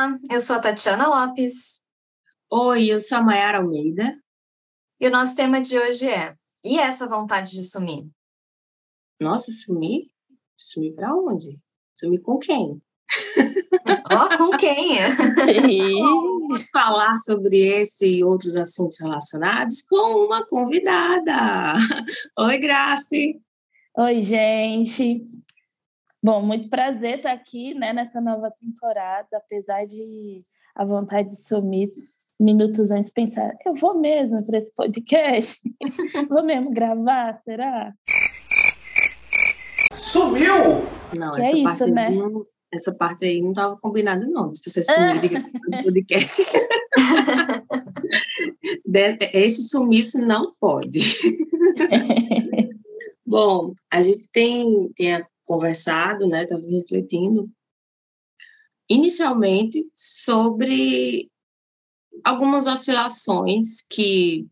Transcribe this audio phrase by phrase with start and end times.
[0.00, 1.82] Olá, eu sou a Tatiana Lopes.
[2.50, 4.18] Oi, eu sou a Mayara Almeida.
[4.98, 6.34] E o nosso tema de hoje é:
[6.64, 8.08] e essa vontade de sumir?
[9.20, 10.06] Nossa, sumir?
[10.56, 11.60] Sumir para onde?
[11.94, 12.80] Sumir com quem?
[14.10, 15.00] Ó, oh, com quem?
[16.00, 21.74] Vamos falar sobre esse e outros assuntos relacionados com uma convidada.
[22.38, 23.38] Oi, Grace.
[23.98, 25.26] Oi, gente.
[26.22, 30.40] Bom, muito prazer estar aqui né, nessa nova temporada, apesar de
[30.74, 31.88] a vontade de sumir
[32.38, 35.58] minutos antes pensar, eu vou mesmo para esse podcast?
[36.28, 37.94] vou mesmo gravar, será?
[39.94, 40.84] Sumiu!
[41.16, 42.10] Não, que essa, é parte isso, né?
[42.10, 42.42] não,
[42.72, 46.42] essa parte aí não estava combinada, não, de você sumir no podcast.
[49.32, 51.00] esse sumiço não pode.
[53.26, 55.14] Bom, a gente tem, tem
[55.50, 57.50] conversado, né, estava refletindo,
[58.88, 61.28] inicialmente sobre
[62.24, 64.46] algumas oscilações que,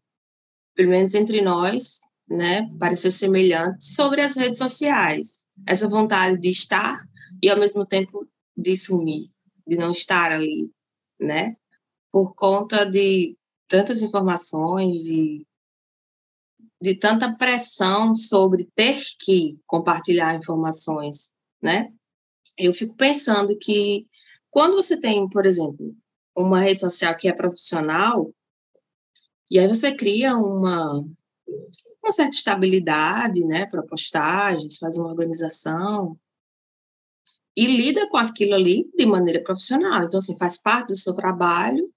[0.74, 5.46] pelo menos entre nós, né, pareceu semelhante sobre as redes sociais.
[5.64, 6.98] Essa vontade de estar
[7.40, 9.30] e, ao mesmo tempo, de sumir,
[9.64, 10.68] de não estar ali,
[11.20, 11.56] né,
[12.10, 13.36] por conta de
[13.68, 15.46] tantas informações, de
[16.80, 21.92] de tanta pressão sobre ter que compartilhar informações, né?
[22.56, 24.06] Eu fico pensando que
[24.50, 25.94] quando você tem, por exemplo,
[26.36, 28.32] uma rede social que é profissional,
[29.50, 31.04] e aí você cria uma,
[32.02, 36.18] uma certa estabilidade, né, para postagens, faz uma organização
[37.56, 40.04] e lida com aquilo ali de maneira profissional.
[40.04, 41.92] Então, assim, faz parte do seu trabalho.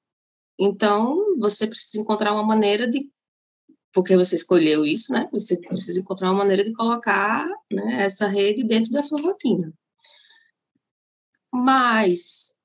[0.59, 3.07] Então, você precisa encontrar uma maneira de
[3.93, 5.27] porque você escolheu isso, né?
[5.31, 9.73] Você precisa encontrar uma maneira de colocar né, essa rede dentro da sua rotina.
[11.53, 12.57] Mas,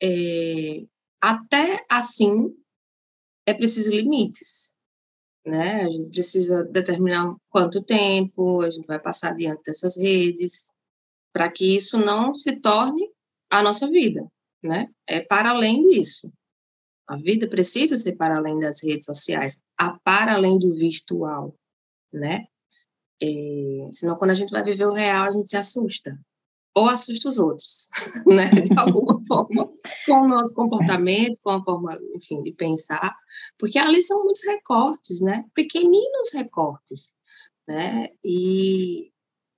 [0.00, 0.84] é,
[1.20, 2.54] até assim,
[3.44, 4.76] é preciso limites,
[5.44, 5.82] né?
[5.82, 10.74] A gente precisa determinar quanto tempo a gente vai passar diante dessas redes,
[11.32, 13.10] para que isso não se torne
[13.50, 14.26] a nossa vida,
[14.62, 14.88] né?
[15.06, 16.32] É para além disso.
[17.08, 21.56] A vida precisa ser para além das redes sociais, a para além do virtual,
[22.12, 22.46] né?
[23.22, 26.18] É, senão, quando a gente vai viver o real, a gente se assusta.
[26.74, 27.88] Ou assusta os outros,
[28.26, 28.48] né?
[28.48, 29.70] De alguma forma,
[30.06, 33.14] com o nosso comportamento, com a forma, enfim, de pensar.
[33.58, 35.44] Porque ali são muitos recortes, né?
[35.54, 37.14] Pequeninos recortes,
[37.66, 38.08] né?
[38.24, 39.12] E,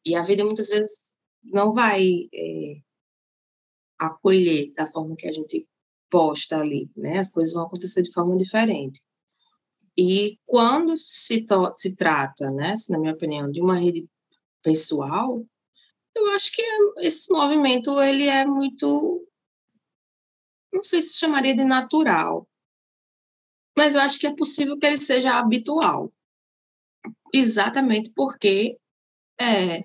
[0.05, 1.13] e a vida, muitas vezes,
[1.45, 2.81] não vai é,
[3.99, 5.69] acolher da forma que a gente
[6.13, 7.21] posta ali, né?
[7.21, 9.01] As coisas vão acontecer de forma diferente.
[9.97, 14.07] E quando se, se trata, né, na minha opinião, de uma rede
[14.63, 15.43] pessoal,
[16.15, 16.63] eu acho que
[16.99, 19.27] esse movimento ele é muito,
[20.73, 22.47] não sei se chamaria de natural,
[23.77, 26.11] mas eu acho que é possível que ele seja habitual,
[27.33, 28.79] exatamente porque
[29.41, 29.83] é,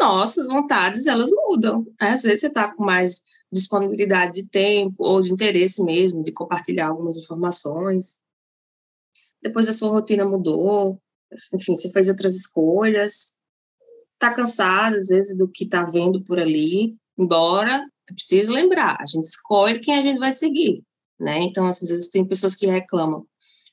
[0.00, 1.86] nossas vontades elas mudam.
[1.98, 6.88] Às vezes você está com mais disponibilidade de tempo ou de interesse mesmo de compartilhar
[6.88, 8.22] algumas informações.
[9.42, 11.00] Depois a sua rotina mudou,
[11.52, 13.38] enfim, você fez outras escolhas,
[14.14, 19.06] está cansado às vezes do que está vendo por ali, embora é preciso lembrar, a
[19.06, 20.82] gente escolhe quem a gente vai seguir,
[21.18, 21.38] né?
[21.42, 23.26] Então, às vezes tem pessoas que reclamam,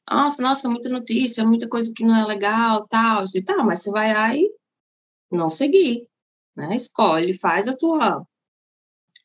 [0.10, 3.92] nossa, nossa, muita notícia, muita coisa que não é legal, tal, e tal, mas você
[3.92, 4.52] vai e
[5.32, 6.08] não seguir,
[6.56, 6.76] né?
[6.76, 8.26] Escolhe, faz a tua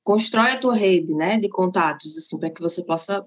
[0.04, 3.24] constrói a tua rede, né, de contatos, assim, para que você possa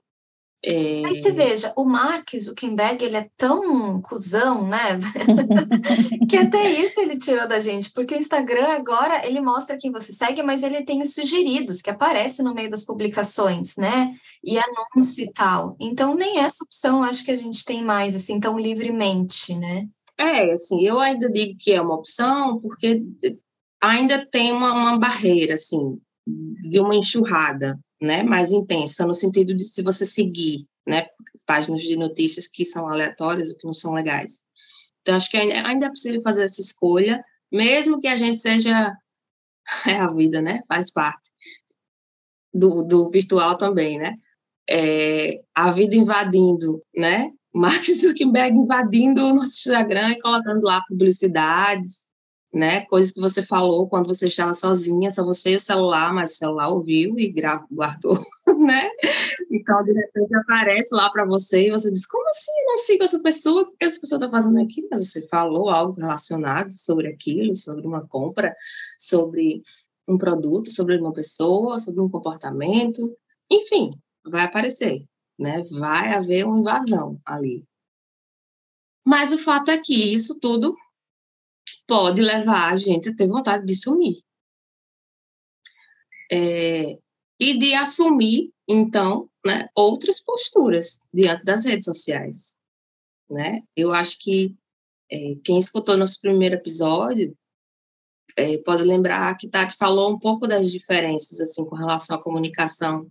[0.63, 1.05] é...
[1.05, 4.97] Aí você veja, o Mark Zuckerberg, ele é tão cuzão, né?
[6.27, 10.11] que até isso ele tirou da gente, porque o Instagram agora, ele mostra quem você
[10.11, 14.13] segue, mas ele tem os sugeridos, que aparece no meio das publicações, né?
[14.43, 15.75] E anúncio e tal.
[15.79, 19.85] Então, nem essa opção acho que a gente tem mais, assim, tão livremente, né?
[20.19, 23.03] É, assim, eu ainda digo que é uma opção, porque
[23.79, 29.63] ainda tem uma, uma barreira, assim, de uma enxurrada, né, mais intensa, no sentido de
[29.63, 31.07] se você seguir, né,
[31.45, 34.43] páginas de notícias que são aleatórias ou que não são legais.
[35.01, 38.93] Então, acho que ainda é possível fazer essa escolha, mesmo que a gente seja,
[39.87, 41.31] é a vida, né, faz parte
[42.53, 44.15] do, do virtual também, né,
[44.69, 52.07] é, a vida invadindo, né, Mark Zuckerberg invadindo o nosso Instagram e colocando lá publicidades,
[52.53, 52.81] né?
[52.85, 56.35] Coisas que você falou quando você estava sozinha, só você e o celular, mas o
[56.35, 57.33] celular ouviu e
[57.71, 58.17] guardou,
[58.57, 58.89] né?
[59.51, 62.51] Então, de repente, aparece lá para você e você diz: Como assim?
[62.61, 63.61] Eu não sigo essa pessoa?
[63.63, 64.87] O que essa pessoa está fazendo aqui?
[64.89, 68.55] Mas você falou algo relacionado sobre aquilo, sobre uma compra,
[68.97, 69.61] sobre
[70.07, 73.01] um produto, sobre uma pessoa, sobre um comportamento,
[73.51, 73.89] enfim,
[74.25, 75.03] vai aparecer,
[75.37, 75.61] né?
[75.71, 77.65] Vai haver uma invasão ali.
[79.05, 80.75] Mas o fato é que isso tudo
[81.87, 84.17] pode levar a gente a ter vontade de sumir.
[86.31, 86.97] É,
[87.39, 92.57] e de assumir, então, né, outras posturas diante das redes sociais.
[93.29, 93.63] Né?
[93.75, 94.55] Eu acho que
[95.09, 97.35] é, quem escutou nosso primeiro episódio
[98.35, 103.09] é, pode lembrar que Tati falou um pouco das diferenças assim com relação à comunicação,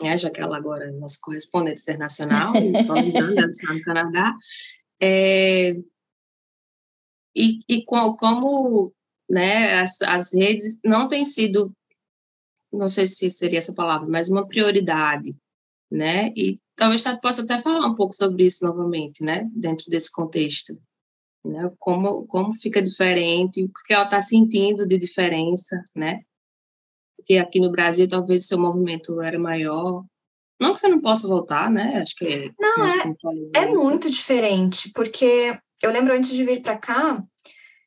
[0.00, 4.34] né, já que ela agora é nossa correspondente internacional, está no Canadá,
[5.00, 5.74] é,
[7.34, 8.92] e, e com, como
[9.28, 11.72] né, as, as redes não têm sido,
[12.72, 15.36] não sei se seria essa palavra, mas uma prioridade,
[15.90, 16.32] né?
[16.36, 19.48] E talvez você possa até falar um pouco sobre isso novamente, né?
[19.54, 20.76] Dentro desse contexto
[21.44, 21.70] né?
[21.78, 26.20] Como, como fica diferente, o que ela está sentindo de diferença, né?
[27.16, 30.04] Porque aqui no Brasil talvez seu movimento era maior.
[30.60, 31.98] Não que você não possa voltar, né?
[32.00, 32.50] Acho que é.
[32.58, 37.22] Não, é, é muito diferente, porque eu lembro antes de vir para cá,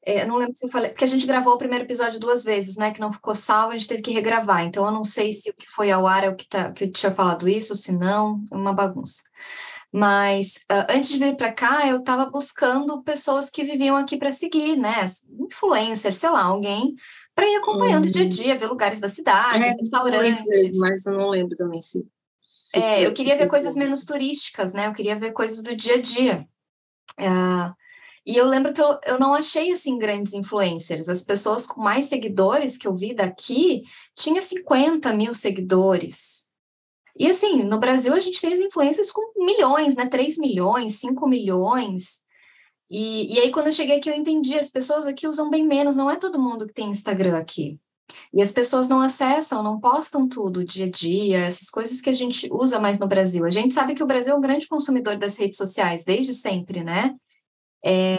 [0.06, 2.44] é, eu não lembro se eu falei, porque a gente gravou o primeiro episódio duas
[2.44, 2.94] vezes, né?
[2.94, 4.64] Que não ficou salvo, a gente teve que regravar.
[4.64, 6.84] Então eu não sei se o que foi ao ar é o que, tá, que
[6.84, 9.24] eu tinha falado isso, se não, é uma bagunça.
[9.92, 14.30] Mas uh, antes de vir para cá, eu estava buscando pessoas que viviam aqui para
[14.30, 15.10] seguir, né?
[15.40, 16.96] Influencers, sei lá, alguém
[17.34, 18.12] para ir acompanhando uhum.
[18.12, 20.78] dia a dia, ver lugares da cidade, é, restaurantes.
[20.78, 22.06] Mas eu não lembro também se.
[22.42, 24.88] se é, eu queria ver coisas menos turísticas, né?
[24.88, 26.48] Eu queria ver coisas do dia a dia.
[27.20, 27.74] Uh,
[28.26, 31.08] e eu lembro que eu, eu não achei assim grandes influencers.
[31.10, 33.84] As pessoas com mais seguidores que eu vi daqui
[34.16, 36.46] tinha 50 mil seguidores.
[37.18, 40.08] E assim, no Brasil a gente tem as influências com milhões, né?
[40.08, 42.26] 3 milhões, 5 milhões.
[42.90, 45.96] E, e aí, quando eu cheguei aqui, eu entendi, as pessoas aqui usam bem menos,
[45.96, 47.80] não é todo mundo que tem Instagram aqui.
[48.34, 52.14] E as pessoas não acessam, não postam tudo dia a dia, essas coisas que a
[52.14, 53.46] gente usa mais no Brasil.
[53.46, 56.84] A gente sabe que o Brasil é um grande consumidor das redes sociais, desde sempre,
[56.84, 57.16] né?
[57.86, 58.18] É...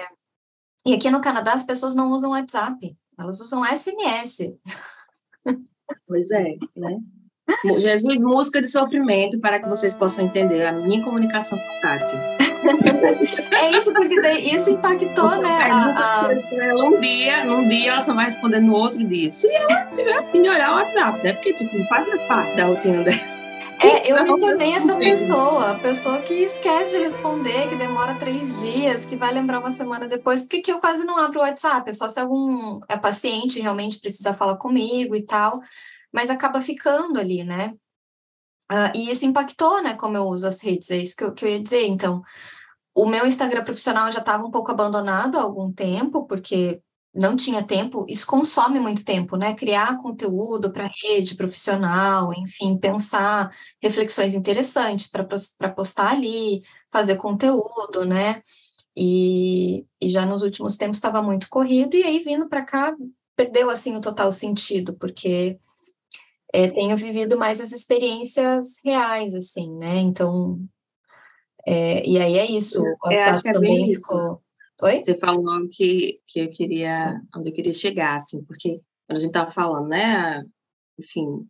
[0.87, 4.55] E aqui no Canadá as pessoas não usam WhatsApp, elas usam SMS.
[6.07, 6.99] Pois é, né?
[7.79, 12.17] Jesus, música de sofrimento para que vocês possam entender a minha comunicação com Tati.
[13.55, 15.49] é isso, porque isso impactou, né?
[15.49, 16.29] A, a...
[16.29, 19.31] Um dia, num dia ela só vai responder no outro dia.
[19.31, 21.33] Se ela tiver fim de olhar o WhatsApp, né?
[21.35, 23.36] Porque, tipo, faz parte da rotina dela.
[23.79, 28.61] É, eu me tornei essa pessoa, a pessoa que esquece de responder, que demora três
[28.61, 31.89] dias, que vai lembrar uma semana depois, porque que eu quase não abro o WhatsApp,
[31.89, 35.61] é só se algum é paciente realmente precisa falar comigo e tal
[36.17, 37.75] mas acaba ficando ali, né?
[38.73, 41.45] Uh, e isso impactou, né, como eu uso as redes, é isso que eu, que
[41.45, 41.87] eu ia dizer.
[41.87, 42.23] Então,
[42.95, 46.81] o meu Instagram profissional já estava um pouco abandonado há algum tempo, porque
[47.17, 49.55] não tinha tempo, isso consome muito tempo, né?
[49.55, 53.51] Criar conteúdo para rede profissional, enfim, pensar
[53.83, 58.43] reflexões interessantes para postar ali, fazer conteúdo, né?
[58.95, 62.95] E, e já nos últimos tempos estava muito corrido, e aí vindo para cá
[63.35, 65.59] perdeu assim o total sentido, porque
[66.53, 69.99] é, tenho vivido mais as experiências reais, assim, né?
[69.99, 70.59] Então,
[71.67, 72.83] é, e aí é isso.
[72.83, 74.41] O WhatsApp é também ficou.
[74.83, 74.99] Oi?
[74.99, 79.21] Você falou algo que, que eu queria, onde eu queria chegar, assim, porque quando a
[79.21, 80.45] gente estava falando, né?
[80.99, 81.49] Enfim,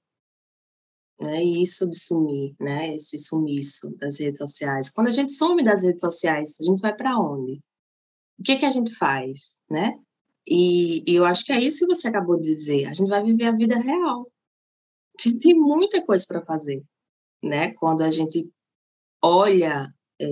[1.20, 4.90] né, isso de sumir, né, esse sumiço das redes sociais.
[4.90, 7.60] Quando a gente some das redes sociais, a gente vai para onde?
[8.38, 9.98] O que que a gente faz, né?
[10.46, 12.86] E, e, eu acho que é isso que você acabou de dizer.
[12.86, 14.26] A gente vai viver a vida real
[15.18, 16.84] a gente tem muita coisa para fazer,
[17.42, 17.72] né?
[17.74, 18.48] Quando a gente
[19.22, 20.26] olha é,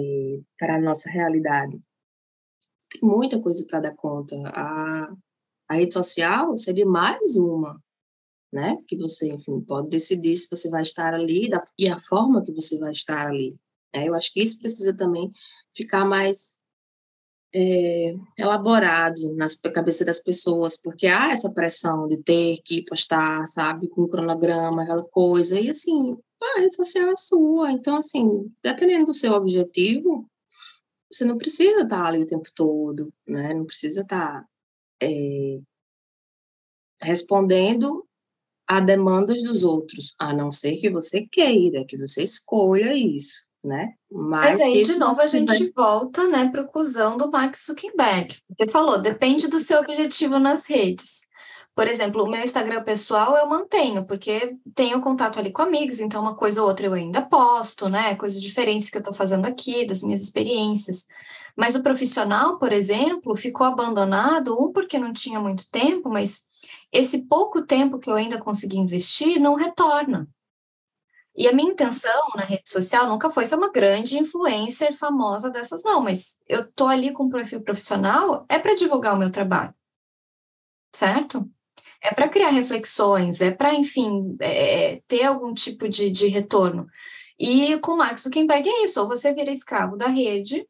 [0.58, 1.80] para a nossa realidade,
[2.98, 4.36] tem muita coisa para dar conta.
[4.46, 5.12] A,
[5.68, 7.80] a rede social seria mais uma,
[8.52, 8.76] né?
[8.86, 12.52] Que você, enfim, pode decidir se você vai estar ali da, e a forma que
[12.52, 13.58] você vai estar ali.
[13.94, 14.08] Né?
[14.08, 15.30] Eu acho que isso precisa também
[15.74, 16.60] ficar mais
[17.54, 23.88] é, elaborado na cabeça das pessoas, porque há essa pressão de ter que postar, sabe,
[23.88, 29.06] com um cronograma, aquela coisa, e assim, a rede social é sua, então, assim, dependendo
[29.06, 30.28] do seu objetivo,
[31.10, 34.44] você não precisa estar ali o tempo todo, né, não precisa estar
[35.02, 35.60] é,
[37.00, 38.06] respondendo
[38.66, 43.94] a demandas dos outros, a não ser que você queira, que você escolha isso né?
[44.12, 45.70] Mas, Mas aí, de novo, a gente vai...
[45.74, 48.36] volta né, para o cuzão do Mark Zuckerberg.
[48.50, 51.22] Você falou, depende do seu objetivo nas redes.
[51.74, 56.22] Por exemplo, o meu Instagram pessoal eu mantenho, porque tenho contato ali com amigos, então
[56.22, 58.14] uma coisa ou outra eu ainda posto, né?
[58.14, 61.06] Coisas diferentes que eu estou fazendo aqui, das minhas experiências.
[61.56, 66.46] Mas o profissional, por exemplo, ficou abandonado, um porque não tinha muito tempo, mas
[66.92, 70.28] esse pouco tempo que eu ainda consegui investir não retorna.
[71.36, 75.82] E a minha intenção na rede social nunca foi ser uma grande influencer famosa dessas,
[75.82, 79.74] não, mas eu tô ali com um perfil profissional, é para divulgar o meu trabalho,
[80.92, 81.50] certo?
[82.04, 86.86] É para criar reflexões, é para, enfim, é, ter algum tipo de, de retorno.
[87.40, 90.66] E com Mark Zuckerberg é isso, ou você vira escravo da rede,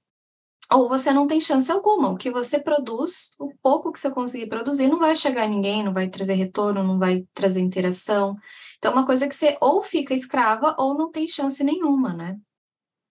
[0.72, 2.10] ou você não tem chance alguma.
[2.10, 5.82] O que você produz, o pouco que você conseguir produzir, não vai chegar a ninguém,
[5.82, 8.36] não vai trazer retorno, não vai trazer interação.
[8.78, 12.38] Então, é uma coisa que você ou fica escrava ou não tem chance nenhuma, né?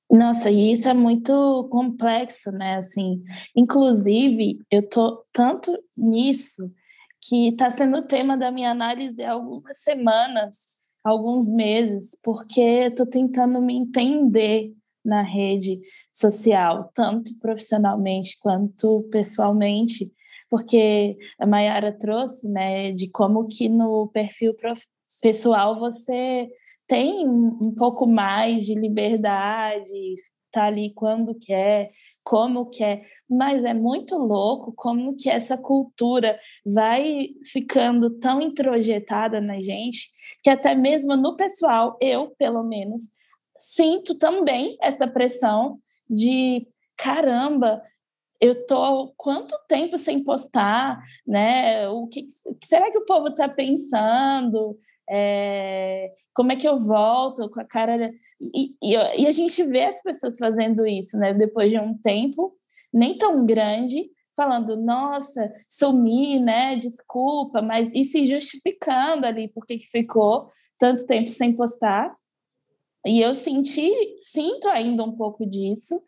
[0.10, 2.78] Nossa, e isso é muito complexo, né?
[2.78, 3.22] Assim,
[3.56, 6.72] inclusive, eu tô tanto nisso
[7.26, 10.56] que está sendo tema da minha análise há algumas semanas,
[11.04, 15.80] alguns meses, porque estou tentando me entender na rede
[16.12, 20.12] social, tanto profissionalmente quanto pessoalmente,
[20.50, 24.54] porque a Mayara trouxe, né, de como que no perfil
[25.22, 26.48] pessoal você
[26.88, 30.16] tem um pouco mais de liberdade,
[30.52, 31.90] tá ali quando quer,
[32.24, 33.06] como quer,
[33.38, 40.10] mas é muito louco como que essa cultura vai ficando tão introjetada na gente
[40.44, 43.04] que até mesmo no pessoal, eu, pelo menos,
[43.58, 47.82] sinto também essa pressão de caramba,
[48.40, 51.88] eu tô quanto tempo sem postar, né?
[51.88, 52.28] O que
[52.64, 54.78] será que o povo está pensando?
[55.10, 58.08] É, como é que eu volto com a cara
[58.40, 61.34] e, e, e, a gente vê as pessoas fazendo isso, né?
[61.34, 62.54] Depois de um tempo
[62.94, 66.76] nem tão grande, falando, nossa, sumi, né?
[66.76, 72.14] Desculpa, mas e se justificando ali porque que ficou tanto tempo sem postar.
[73.06, 76.02] E eu senti, sinto ainda um pouco disso,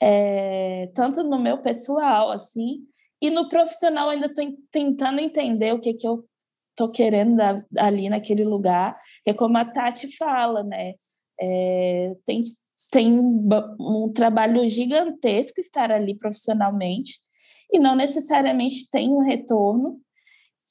[0.00, 2.80] é, tanto no meu pessoal, assim,
[3.20, 6.24] e no profissional ainda estou tentando entender o que, que eu
[6.70, 7.40] estou querendo
[7.78, 10.94] ali naquele lugar, que é como a Tati fala, né?
[11.40, 12.42] É, tem,
[12.90, 17.18] tem um, trabalho gigantesco estar ali profissionalmente
[17.72, 20.00] e não necessariamente tem um retorno.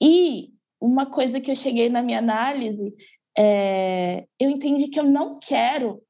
[0.01, 2.93] E uma coisa que eu cheguei na minha análise
[3.37, 6.01] é, eu entendi que eu não quero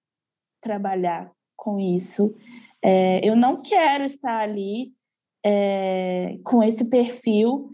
[0.61, 2.35] trabalhar com isso,
[2.81, 4.91] é, eu não quero estar ali
[5.45, 7.69] é, com esse perfil,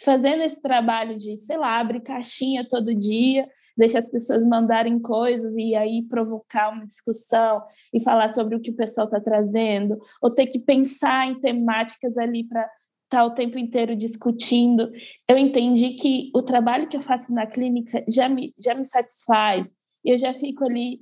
[0.00, 3.44] fazendo esse trabalho de, sei lá, abrir caixinha todo dia,
[3.76, 7.62] deixar as pessoas mandarem coisas e aí provocar uma discussão
[7.92, 12.16] e falar sobre o que o pessoal está trazendo, ou ter que pensar em temáticas
[12.16, 12.68] ali para
[13.04, 14.90] estar o tempo inteiro discutindo.
[15.28, 19.68] Eu entendi que o trabalho que eu faço na clínica já me, já me satisfaz.
[20.04, 21.00] Eu já fico ali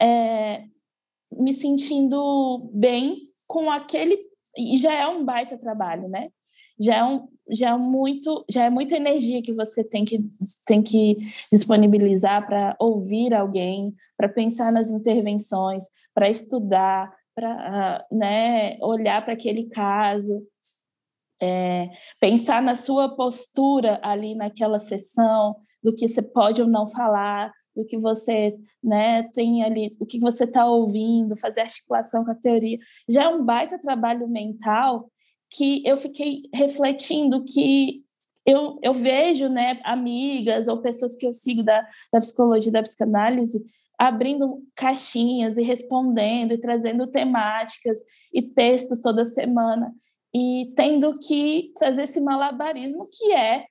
[0.00, 0.64] é,
[1.32, 4.16] me sentindo bem com aquele.
[4.56, 6.28] E já é um baita trabalho, né?
[6.82, 10.18] Já é, um, já é muito já é muita energia que você tem que,
[10.66, 11.16] tem que
[11.50, 15.84] disponibilizar para ouvir alguém, para pensar nas intervenções,
[16.14, 20.42] para estudar, para né, olhar para aquele caso
[21.42, 27.52] é, pensar na sua postura ali naquela sessão, do que você pode ou não falar,
[27.74, 32.36] do que você né, tem ali, o que você está ouvindo, fazer articulação com a
[32.36, 32.78] teoria.
[33.08, 35.10] Já é um baita trabalho mental
[35.56, 38.02] que eu fiquei refletindo que
[38.44, 43.64] eu, eu vejo né, amigas ou pessoas que eu sigo da, da psicologia da psicanálise
[43.98, 48.00] abrindo caixinhas e respondendo e trazendo temáticas
[48.34, 49.92] e textos toda semana
[50.34, 53.66] e tendo que fazer esse malabarismo que é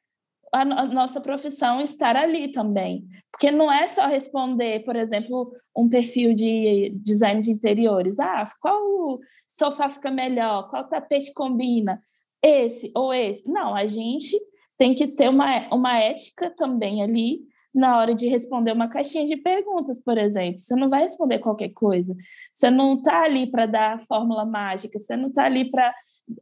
[0.51, 3.07] a, nossa profissão estar ali também.
[3.31, 8.19] Porque não é só responder, por exemplo, um perfil de design de interiores.
[8.19, 10.67] Ah, qual sofá fica melhor?
[10.69, 12.01] Qual tapete combina?
[12.43, 13.49] Esse ou esse?
[13.49, 14.37] Não, a gente
[14.77, 17.41] tem que ter uma, uma ética também ali
[17.73, 20.61] na hora de responder uma caixinha de perguntas, por exemplo.
[20.61, 22.13] Você não vai responder qualquer coisa.
[22.53, 25.93] Você não está ali para dar a fórmula mágica, você não está ali para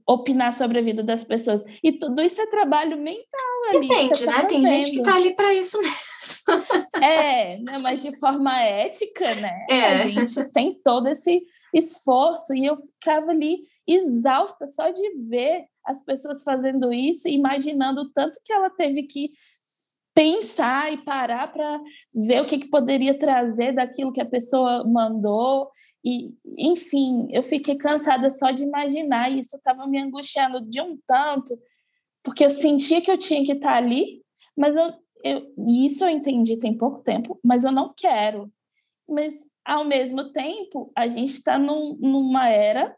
[0.08, 1.64] opinar sobre a vida das pessoas.
[1.84, 3.24] E tudo isso é trabalho mental
[3.74, 3.88] ali.
[3.88, 4.46] Depende, tá né?
[4.46, 6.10] Tem gente que está ali para isso mesmo.
[7.02, 7.78] É, né?
[7.78, 9.66] mas de forma ética, né?
[9.70, 9.86] É.
[10.04, 11.42] A gente tem todo esse
[11.74, 18.10] esforço e eu ficava ali exausta só de ver as pessoas fazendo isso, imaginando o
[18.10, 19.32] tanto que ela teve que
[20.20, 21.80] pensar e parar para
[22.14, 25.72] ver o que, que poderia trazer daquilo que a pessoa mandou.
[26.04, 31.58] E, enfim, eu fiquei cansada só de imaginar, isso estava me angustiando de um tanto,
[32.22, 34.22] porque eu sentia que eu tinha que estar ali,
[34.58, 38.52] mas eu, eu, isso eu entendi tem pouco tempo, mas eu não quero.
[39.10, 39.34] Mas,
[39.64, 42.94] ao mesmo tempo, a gente está num, numa era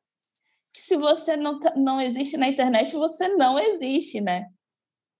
[0.74, 4.48] que se você não, tá, não existe na internet, você não existe, né?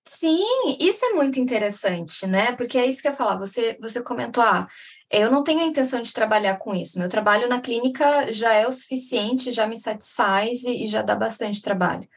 [0.06, 0.44] Sim,
[0.80, 2.56] isso é muito interessante, né?
[2.56, 3.38] Porque é isso que eu ia falar.
[3.38, 4.68] Você, você comentou, ah,
[5.10, 6.98] eu não tenho a intenção de trabalhar com isso.
[7.00, 11.16] Meu trabalho na clínica já é o suficiente, já me satisfaz e, e já dá
[11.16, 12.08] bastante trabalho.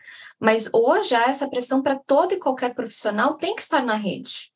[0.40, 4.53] Mas hoje essa pressão para todo e qualquer profissional tem que estar na rede.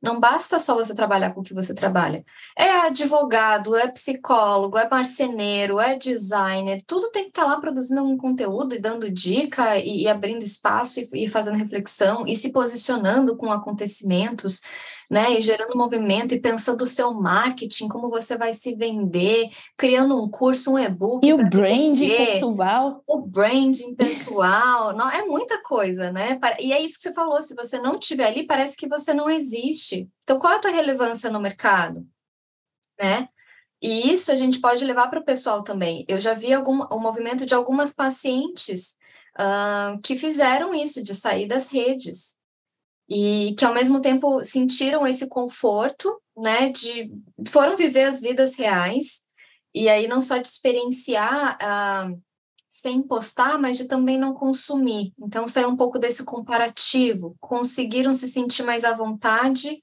[0.00, 2.24] Não basta só você trabalhar com o que você trabalha.
[2.56, 8.16] É advogado, é psicólogo, é marceneiro, é designer, tudo tem que estar lá produzindo um
[8.16, 13.36] conteúdo e dando dica e, e abrindo espaço e, e fazendo reflexão e se posicionando
[13.36, 14.60] com acontecimentos
[15.10, 15.38] né?
[15.38, 20.28] E gerando movimento e pensando o seu marketing, como você vai se vender, criando um
[20.28, 21.26] curso, um e-book.
[21.26, 23.02] E o branding vender, pessoal.
[23.06, 24.92] O branding pessoal.
[24.96, 26.38] não, é muita coisa, né?
[26.60, 29.30] E é isso que você falou: se você não estiver ali, parece que você não
[29.30, 30.08] existe.
[30.24, 32.06] Então, qual é a tua relevância no mercado?
[32.98, 33.28] Né?
[33.80, 36.04] E isso a gente pode levar para o pessoal também.
[36.08, 38.96] Eu já vi algum, o movimento de algumas pacientes
[39.38, 42.38] uh, que fizeram isso, de sair das redes
[43.08, 47.10] e que ao mesmo tempo sentiram esse conforto, né, de
[47.48, 49.22] foram viver as vidas reais
[49.74, 52.10] e aí não só de experienciar ah,
[52.68, 55.12] sem postar, mas de também não consumir.
[55.18, 59.82] Então saiu um pouco desse comparativo, conseguiram se sentir mais à vontade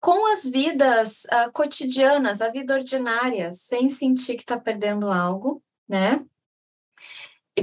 [0.00, 6.24] com as vidas ah, cotidianas, a vida ordinária, sem sentir que está perdendo algo, né?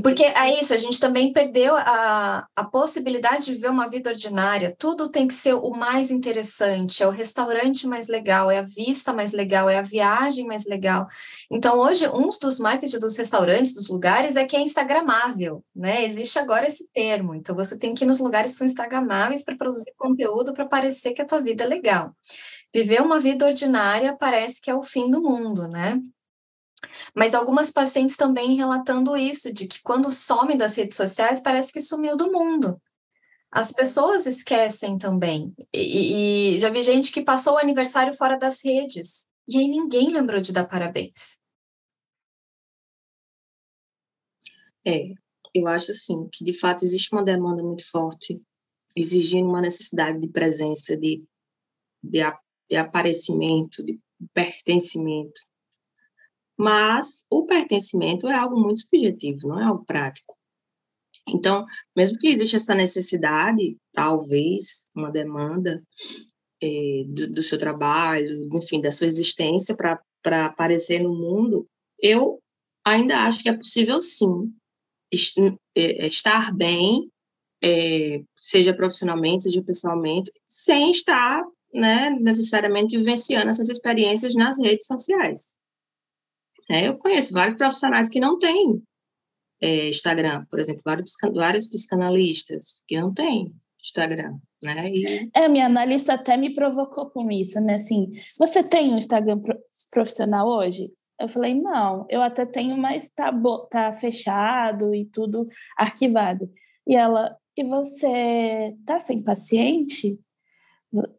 [0.02, 4.76] Porque é isso, a gente também perdeu a, a possibilidade de viver uma vida ordinária.
[4.78, 9.14] Tudo tem que ser o mais interessante, é o restaurante mais legal, é a vista
[9.14, 11.08] mais legal, é a viagem mais legal.
[11.52, 16.04] Então, hoje, um dos marketing dos restaurantes, dos lugares, é que é instagramável, né?
[16.04, 17.36] Existe agora esse termo.
[17.36, 21.14] Então, você tem que ir nos lugares que são instagramáveis para produzir conteúdo para parecer
[21.14, 22.16] que a tua vida é legal.
[22.74, 26.02] Viver uma vida ordinária parece que é o fim do mundo, né?
[27.16, 31.80] Mas algumas pacientes também relatando isso, de que quando some das redes sociais, parece que
[31.80, 32.82] sumiu do mundo.
[33.52, 35.54] As pessoas esquecem também.
[35.74, 39.28] E, e já vi gente que passou o aniversário fora das redes.
[39.48, 41.38] E aí ninguém lembrou de dar parabéns.
[44.86, 45.14] É,
[45.54, 48.42] eu acho assim que de fato existe uma demanda muito forte,
[48.96, 51.24] exigindo uma necessidade de presença, de,
[52.04, 52.20] de,
[52.70, 54.00] de aparecimento, de
[54.34, 55.40] pertencimento.
[56.58, 60.36] Mas o pertencimento é algo muito subjetivo, não é algo prático.
[61.28, 65.82] Então, mesmo que exista essa necessidade, talvez uma demanda
[66.62, 71.66] é, do, do, seu trabalho, enfim, da sua existência para aparecer no mundo,
[72.00, 72.40] eu
[72.86, 74.54] ainda acho que é possível sim
[75.76, 77.10] é, estar bem,
[78.38, 81.42] seja profissionalmente, seja pessoalmente, sem estar
[81.74, 85.56] né, necessariamente vivenciando essas experiências nas redes sociais.
[86.70, 88.82] É, eu conheço vários profissionais que não têm
[89.62, 94.90] é, Instagram, por exemplo, vários, vários psicanalistas que não têm Instagram, né?
[94.90, 95.30] E...
[95.34, 97.76] É, minha analista até me provocou com isso, né?
[97.76, 99.40] Assim, você tem um Instagram
[99.92, 100.92] profissional hoje?
[101.20, 103.32] Eu falei, não, eu até tenho, mas tá,
[103.70, 105.44] tá fechado e tudo
[105.78, 106.50] arquivado.
[106.86, 110.20] E ela, e você tá sem paciente?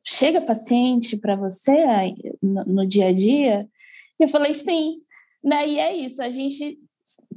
[0.04, 1.72] Chega paciente para você
[2.42, 3.64] no, no dia a dia?
[4.20, 4.96] Eu falei, sim.
[5.44, 5.68] Né?
[5.68, 6.78] E é isso, a gente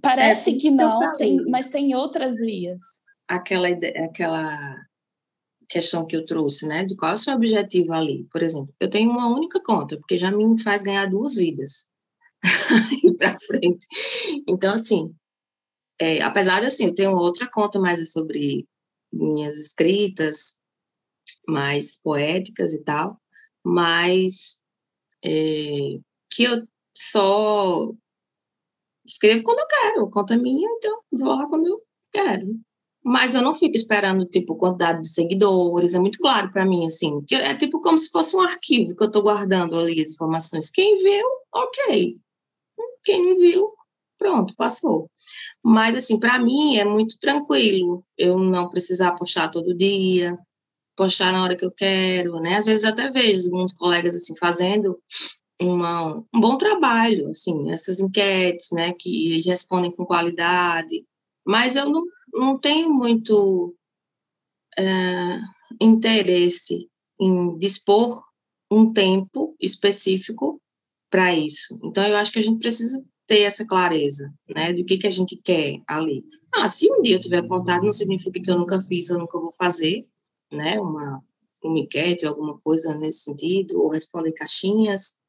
[0.02, 2.82] parece é, que não, tem, mas tem outras vias.
[3.28, 4.76] Aquela, aquela
[5.68, 6.86] questão que eu trouxe, né?
[6.86, 8.26] De qual é o seu objetivo ali.
[8.32, 11.88] Por exemplo, eu tenho uma única conta, porque já me faz ganhar duas vidas.
[13.18, 13.86] para frente.
[14.48, 15.14] Então, assim,
[16.00, 18.68] é, apesar de assim, eu tenho outra conta mais sobre
[19.12, 20.60] minhas escritas,
[21.48, 23.20] mais poéticas e tal,
[23.64, 24.62] mas
[25.26, 27.92] é, que eu só
[29.06, 31.82] escrevo quando eu quero, conta minha, então vou lá quando eu
[32.12, 32.60] quero.
[33.04, 37.22] Mas eu não fico esperando, tipo, quantidade de seguidores, é muito claro para mim, assim,
[37.26, 40.70] que é tipo como se fosse um arquivo que eu estou guardando ali as informações.
[40.70, 42.18] Quem viu, ok.
[43.04, 43.74] Quem não viu,
[44.18, 45.10] pronto, passou.
[45.64, 50.38] Mas, assim, para mim é muito tranquilo eu não precisar postar todo dia,
[50.96, 52.58] postar na hora que eu quero, né?
[52.58, 55.00] Às vezes até vejo alguns colegas, assim, fazendo
[55.60, 61.06] uma, um bom trabalho, assim, essas enquetes, né, que respondem com qualidade,
[61.46, 63.76] mas eu não, não tenho muito
[64.78, 65.40] é,
[65.82, 66.90] interesse
[67.20, 68.24] em dispor
[68.70, 70.62] um tempo específico
[71.10, 71.80] para isso.
[71.84, 75.12] Então, eu acho que a gente precisa ter essa clareza, né, do que, que a
[75.12, 76.24] gente quer ali.
[76.54, 79.40] Ah, se um dia eu tiver vontade, não significa que eu nunca fiz, eu nunca
[79.40, 80.06] vou fazer,
[80.52, 81.24] né, uma,
[81.64, 85.20] uma enquete, alguma coisa nesse sentido, ou responder caixinhas,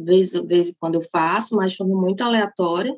[0.00, 2.94] vez, vez quando eu faço, mas de forma muito aleatória,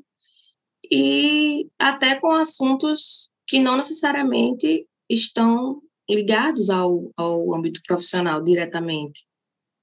[0.90, 9.26] e até com assuntos que não necessariamente estão ligados ao, ao âmbito profissional diretamente,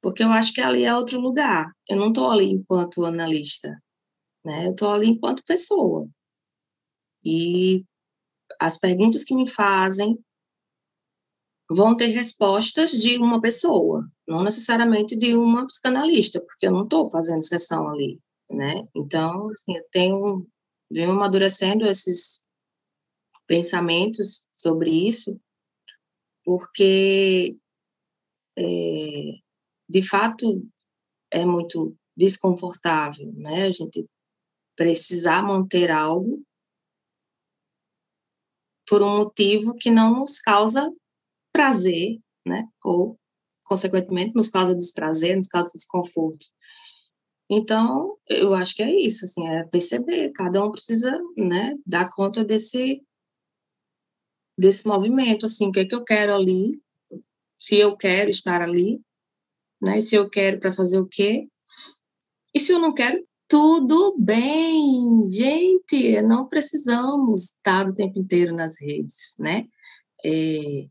[0.01, 1.71] porque eu acho que ali é outro lugar.
[1.87, 3.75] Eu não estou ali enquanto analista,
[4.43, 4.67] né?
[4.67, 6.07] Eu estou ali enquanto pessoa.
[7.23, 7.83] E
[8.59, 10.17] as perguntas que me fazem
[11.69, 17.09] vão ter respostas de uma pessoa, não necessariamente de uma psicanalista, porque eu não estou
[17.09, 18.87] fazendo sessão ali, né?
[18.95, 20.47] Então, assim, eu tenho,
[20.91, 22.45] venho amadurecendo esses
[23.47, 25.39] pensamentos sobre isso,
[26.43, 27.57] porque,
[28.57, 28.63] é,
[29.89, 30.63] de fato,
[31.31, 33.63] é muito desconfortável, né?
[33.63, 34.07] A gente
[34.75, 36.43] precisar manter algo
[38.87, 40.93] por um motivo que não nos causa
[41.55, 42.67] prazer, né?
[42.83, 43.17] Ou,
[43.63, 46.47] consequentemente, nos causa desprazer, nos causa desconforto.
[47.49, 52.43] Então, eu acho que é isso, assim, é perceber, cada um precisa, né, dar conta
[52.43, 53.01] desse
[54.57, 56.81] desse movimento, assim, o que é que eu quero ali,
[57.57, 59.01] se eu quero estar ali,
[59.81, 61.47] né, se eu quero para fazer o quê,
[62.53, 68.79] e se eu não quero, tudo bem, gente, não precisamos estar o tempo inteiro nas
[68.81, 69.67] redes, né?
[70.23, 70.87] É,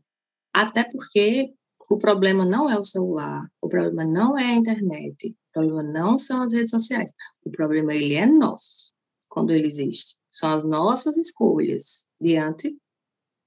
[0.61, 1.53] até porque
[1.89, 6.17] o problema não é o celular, o problema não é a internet, o problema não
[6.17, 7.11] são as redes sociais,
[7.43, 8.91] o problema ele é nosso,
[9.29, 10.17] quando ele existe.
[10.29, 12.75] São as nossas escolhas diante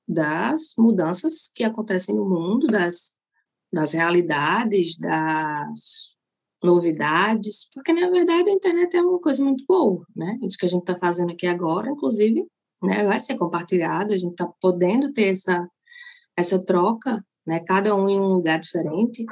[0.07, 3.17] das mudanças que acontecem no mundo, das,
[3.73, 6.17] das realidades, das
[6.63, 10.39] novidades, porque na verdade a internet é uma coisa muito boa, né?
[10.43, 12.47] Isso que a gente está fazendo aqui agora, inclusive,
[12.83, 15.69] né, vai ser compartilhado, a gente está podendo ter essa
[16.39, 19.27] essa troca, né, cada um em um lugar diferente,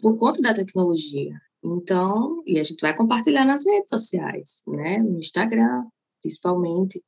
[0.00, 1.40] por conta da tecnologia.
[1.64, 5.84] Então, e a gente vai compartilhar nas redes sociais, né, no Instagram,
[6.20, 7.00] principalmente,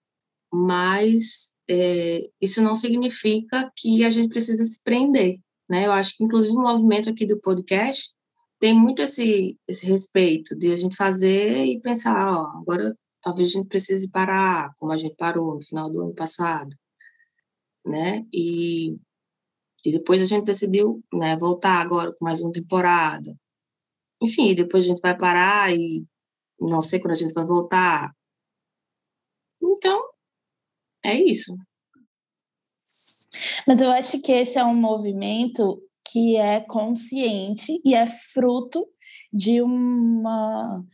[0.52, 5.86] mas é, isso não significa que a gente precisa se prender, né?
[5.86, 8.14] Eu acho que, inclusive, o movimento aqui do podcast
[8.60, 13.52] tem muito esse, esse respeito de a gente fazer e pensar, ó, agora talvez a
[13.52, 16.76] gente precise parar, como a gente parou no final do ano passado,
[17.84, 18.24] né?
[18.32, 18.96] E,
[19.84, 23.36] e depois a gente decidiu, né, voltar agora com mais uma temporada.
[24.22, 26.04] Enfim, depois a gente vai parar e
[26.58, 28.14] não sei quando a gente vai voltar.
[29.62, 30.10] Então,
[31.04, 31.54] é isso.
[33.66, 38.86] Mas eu acho que esse é um movimento que é consciente e é fruto
[39.32, 40.84] de uma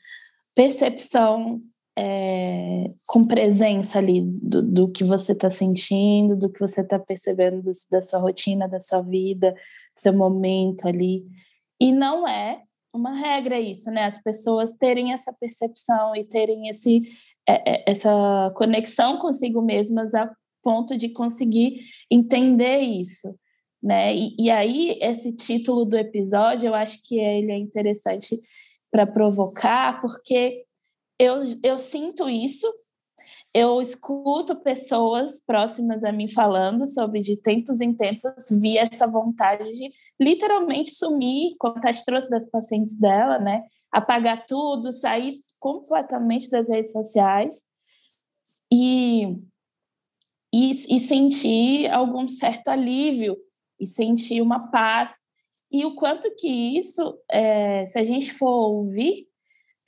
[0.55, 1.59] percepção
[1.98, 7.62] é, com presença ali do, do que você está sentindo, do que você está percebendo
[7.62, 9.55] do, da sua rotina, da sua vida,
[9.94, 11.22] seu momento ali.
[11.81, 14.05] E não é uma regra isso, né?
[14.05, 17.03] As pessoas terem essa percepção e terem esse,
[17.48, 20.31] é, é, essa conexão consigo mesmas a
[20.62, 23.35] ponto de conseguir entender isso.
[23.83, 24.14] Né?
[24.14, 28.38] E, e aí, esse título do episódio, eu acho que ele é interessante
[28.90, 30.64] para provocar, porque
[31.20, 32.66] eu, eu sinto isso,
[33.52, 39.70] eu escuto pessoas próximas a mim falando sobre de tempos em tempos vi essa vontade
[39.70, 43.64] de literalmente sumir, como a Tati trouxe das pacientes dela, né?
[43.92, 47.62] Apagar tudo, sair completamente das redes sociais
[48.72, 49.28] e,
[50.50, 53.37] e, e sentir algum certo alívio
[53.78, 55.12] e sentir uma paz.
[55.70, 59.30] E o quanto que isso, é, se a gente for ouvir,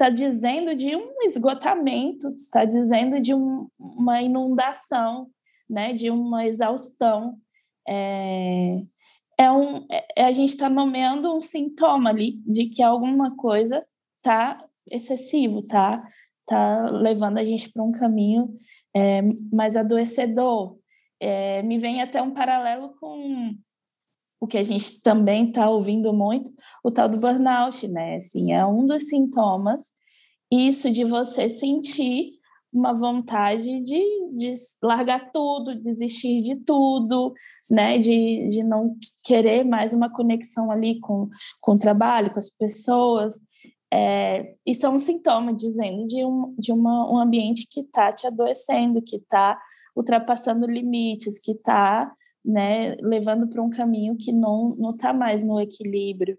[0.02, 5.28] está dizendo de um esgotamento, está dizendo de um, uma inundação,
[5.70, 7.36] né, de uma exaustão.
[7.88, 8.82] É,
[9.38, 13.80] é um, é, a gente está nomeando um sintoma ali de que alguma coisa
[14.16, 14.56] está
[14.90, 16.02] excessivo, tá,
[16.48, 18.58] tá levando a gente para um caminho
[18.94, 19.20] é,
[19.52, 20.76] mais adoecedor.
[21.20, 23.54] É, me vem até um paralelo com
[24.42, 26.52] o que a gente também está ouvindo muito,
[26.82, 28.16] o tal do burnout, né?
[28.16, 29.92] Assim, é um dos sintomas,
[30.50, 32.32] isso de você sentir
[32.72, 34.02] uma vontade de,
[34.36, 34.52] de
[34.82, 37.32] largar tudo, desistir de tudo,
[37.70, 37.98] né?
[37.98, 41.28] De, de não querer mais uma conexão ali com,
[41.60, 43.40] com o trabalho, com as pessoas.
[43.94, 48.26] É, isso é um sintoma dizendo de um, de uma, um ambiente que está te
[48.26, 49.56] adoecendo, que está
[49.94, 52.12] ultrapassando limites, que está
[52.44, 56.38] né, levando para um caminho que não não está mais no equilíbrio.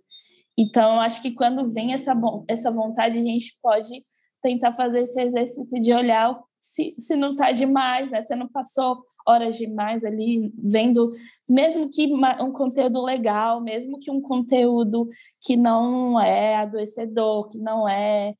[0.57, 2.13] Então, acho que quando vem essa
[2.47, 4.03] essa vontade, a gente pode
[4.41, 8.21] tentar fazer esse exercício de olhar se, se não está demais, né?
[8.23, 11.11] Você não passou horas demais ali vendo,
[11.49, 15.09] mesmo que um conteúdo legal, mesmo que um conteúdo
[15.41, 18.33] que não é adoecedor, que não é,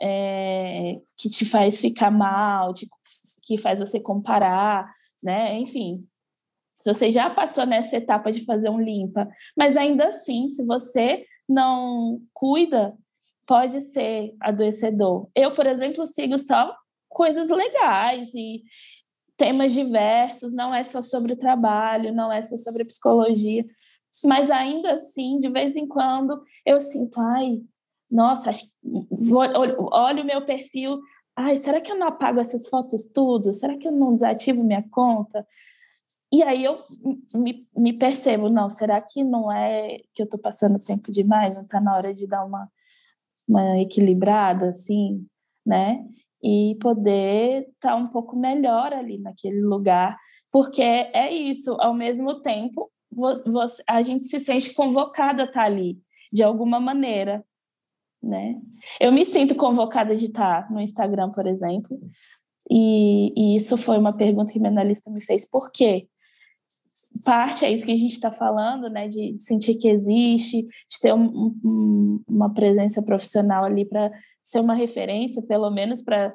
[0.00, 2.72] é que te faz ficar mal,
[3.44, 4.90] que faz você comparar,
[5.24, 5.58] né?
[5.58, 5.98] Enfim,
[6.86, 11.24] se você já passou nessa etapa de fazer um limpa, mas ainda assim, se você
[11.48, 12.96] não cuida,
[13.46, 15.28] pode ser adoecedor.
[15.34, 16.72] Eu, por exemplo, sigo só
[17.08, 18.62] coisas legais e
[19.36, 23.64] temas diversos, não é só sobre trabalho, não é só sobre psicologia,
[24.24, 27.60] mas ainda assim, de vez em quando, eu sinto, ai,
[28.10, 28.50] nossa,
[29.90, 31.00] olha o meu perfil,
[31.34, 33.52] ai, será que eu não apago essas fotos tudo?
[33.52, 35.46] Será que eu não desativo minha conta?
[36.32, 36.76] E aí eu
[37.34, 41.54] me, me percebo, não, será que não é que eu estou passando tempo demais?
[41.54, 42.68] Não está na hora de dar uma,
[43.48, 45.24] uma equilibrada, assim,
[45.64, 46.04] né?
[46.42, 50.16] E poder estar tá um pouco melhor ali naquele lugar,
[50.52, 55.66] porque é isso, ao mesmo tempo, você, a gente se sente convocada a estar tá
[55.66, 55.98] ali,
[56.32, 57.44] de alguma maneira,
[58.22, 58.60] né?
[59.00, 61.98] Eu me sinto convocada de estar tá no Instagram, por exemplo,
[62.70, 66.08] e, e isso foi uma pergunta que minha analista me fez, por quê?
[67.24, 71.12] Parte é isso que a gente está falando, né, de sentir que existe, de ter
[71.12, 74.10] um, um, uma presença profissional ali para
[74.42, 76.32] ser uma referência, pelo menos para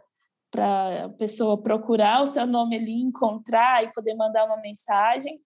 [0.51, 5.39] para a pessoa procurar o seu nome ali, encontrar e poder mandar uma mensagem.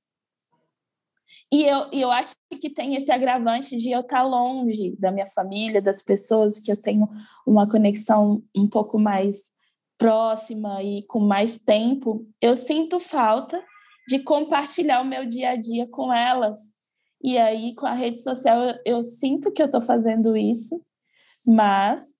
[1.52, 5.28] E eu, eu acho que tem esse agravante de eu estar tá longe da minha
[5.28, 7.06] família, das pessoas que eu tenho
[7.46, 9.52] uma conexão um pouco mais
[9.96, 12.28] próxima e com mais tempo.
[12.42, 13.64] Eu sinto falta
[14.08, 16.58] de compartilhar o meu dia a dia com elas.
[17.24, 20.80] E aí, com a rede social, eu, eu sinto que eu estou fazendo isso,
[21.48, 22.16] mas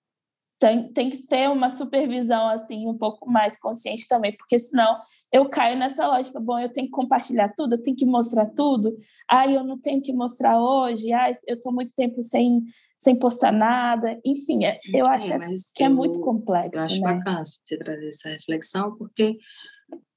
[0.58, 4.94] tem, tem que ter uma supervisão assim um pouco mais consciente também, porque senão
[5.32, 8.96] eu caio nessa lógica, bom, eu tenho que compartilhar tudo, eu tenho que mostrar tudo,
[9.30, 12.62] ai, eu não tenho que mostrar hoje, ai, eu estou muito tempo sem,
[12.98, 16.74] sem postar nada, enfim, é, eu Sim, acho que é muito complexo.
[16.74, 17.12] Eu acho né?
[17.12, 19.36] bacana você trazer essa reflexão, porque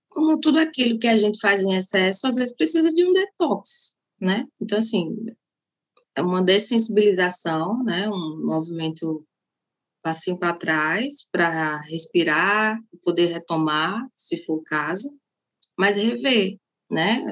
[0.10, 3.96] como tudo aquilo que a gente faz em excesso, às vezes precisa de um detox,
[4.20, 4.46] né?
[4.60, 5.16] Então, assim,
[6.16, 8.10] é uma dessensibilização, né?
[8.10, 9.26] Um movimento
[10.02, 15.10] passinho para trás, para respirar, poder retomar, se for o caso,
[15.78, 16.58] mas rever,
[16.90, 17.24] né?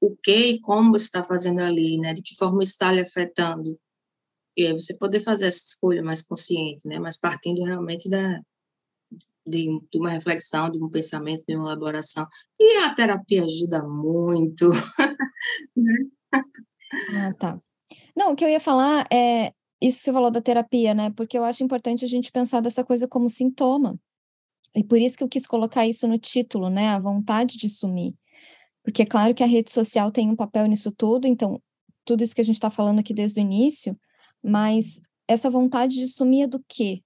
[0.00, 2.14] O que e como você está fazendo ali, né?
[2.14, 3.78] De que forma está lhe afetando.
[4.56, 6.98] E aí você poder fazer essa escolha mais consciente, né?
[6.98, 8.40] Mas partindo realmente da,
[9.46, 12.26] de, de, uma reflexão, de um pensamento, de uma elaboração.
[12.58, 14.70] E a terapia ajuda muito.
[15.76, 15.94] Né?
[17.14, 17.58] ah, tá.
[18.16, 21.10] Não, o que eu ia falar é isso que você falou da terapia, né?
[21.10, 24.00] Porque eu acho importante a gente pensar dessa coisa como sintoma.
[24.74, 26.88] E por isso que eu quis colocar isso no título, né?
[26.88, 28.14] A vontade de sumir.
[28.82, 31.60] Porque é claro que a rede social tem um papel nisso tudo, então,
[32.04, 33.98] tudo isso que a gente está falando aqui desde o início,
[34.42, 37.02] mas essa vontade de sumir é do quê?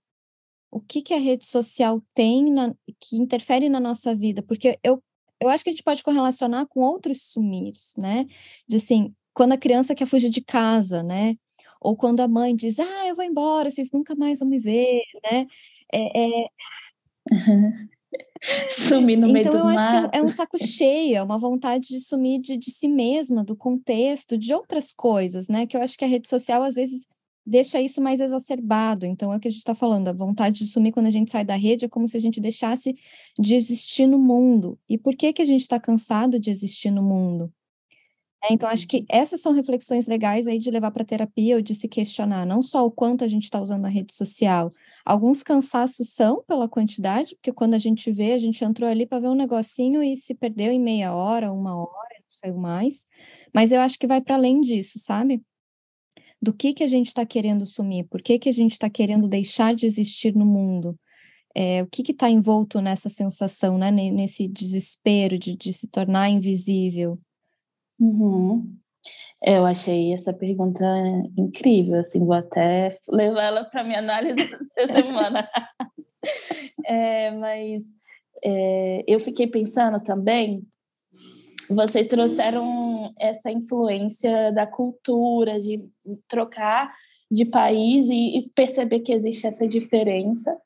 [0.71, 5.03] O que, que a rede social tem na, que interfere na nossa vida, porque eu,
[5.41, 8.27] eu acho que a gente pode correlacionar com outros sumires, né?
[8.69, 11.37] De assim, quando a criança quer fugir de casa, né?
[11.81, 15.03] Ou quando a mãe diz, ah, eu vou embora, vocês nunca mais vão me ver,
[15.31, 15.47] né?
[15.93, 16.47] É, é...
[18.69, 19.79] sumir no meio então, do eu mato.
[19.79, 23.45] acho que é um saco cheio, é uma vontade de sumir de, de si mesma,
[23.45, 25.67] do contexto, de outras coisas, né?
[25.67, 27.07] Que eu acho que a rede social, às vezes,
[27.51, 29.05] deixa isso mais exacerbado.
[29.05, 31.31] Então, é o que a gente está falando, a vontade de sumir quando a gente
[31.31, 32.95] sai da rede é como se a gente deixasse
[33.39, 34.79] de existir no mundo.
[34.89, 37.53] E por que, que a gente está cansado de existir no mundo?
[38.43, 39.07] É, então, acho que uhum.
[39.11, 42.87] essas são reflexões legais aí de levar para terapia ou de se questionar, não só
[42.87, 44.73] o quanto a gente está usando a rede social.
[45.05, 49.21] Alguns cansaços são pela quantidade, porque quando a gente vê, a gente entrou ali para
[49.21, 53.07] ver um negocinho e se perdeu em meia hora, uma hora, não saiu mais.
[53.55, 55.43] Mas eu acho que vai para além disso, sabe?
[56.41, 59.29] Do que, que a gente está querendo sumir, por que, que a gente está querendo
[59.29, 60.99] deixar de existir no mundo.
[61.55, 63.91] É, o que está envolto nessa sensação, né?
[63.91, 67.19] nesse desespero de, de se tornar invisível?
[67.99, 68.73] Uhum.
[69.45, 70.85] Eu achei essa pergunta
[71.37, 74.41] incrível, assim, vou até levar ela para minha análise
[74.79, 75.49] essa semana.
[76.87, 77.83] é, mas
[78.45, 80.63] é, eu fiquei pensando também
[81.71, 85.89] vocês trouxeram essa influência da cultura, de
[86.29, 86.93] trocar
[87.31, 90.57] de país e, e perceber que existe essa diferença.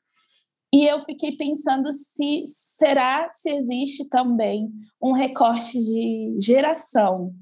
[0.73, 4.69] E eu fiquei pensando se será se existe também
[5.01, 7.33] um recorte de geração.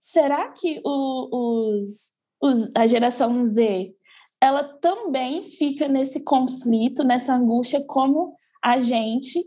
[0.00, 3.86] Será que o, os, os, a geração Z
[4.40, 9.44] ela também fica nesse conflito, nessa angústia como a gente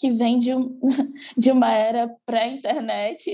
[0.00, 0.80] que vem de, um,
[1.36, 3.30] de uma era pré-internet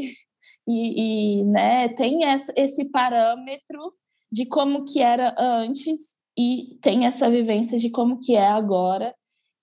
[0.67, 2.23] e, e, né, tem
[2.57, 3.95] esse parâmetro
[4.33, 9.15] de como que era antes e tem essa vivência de como que é agora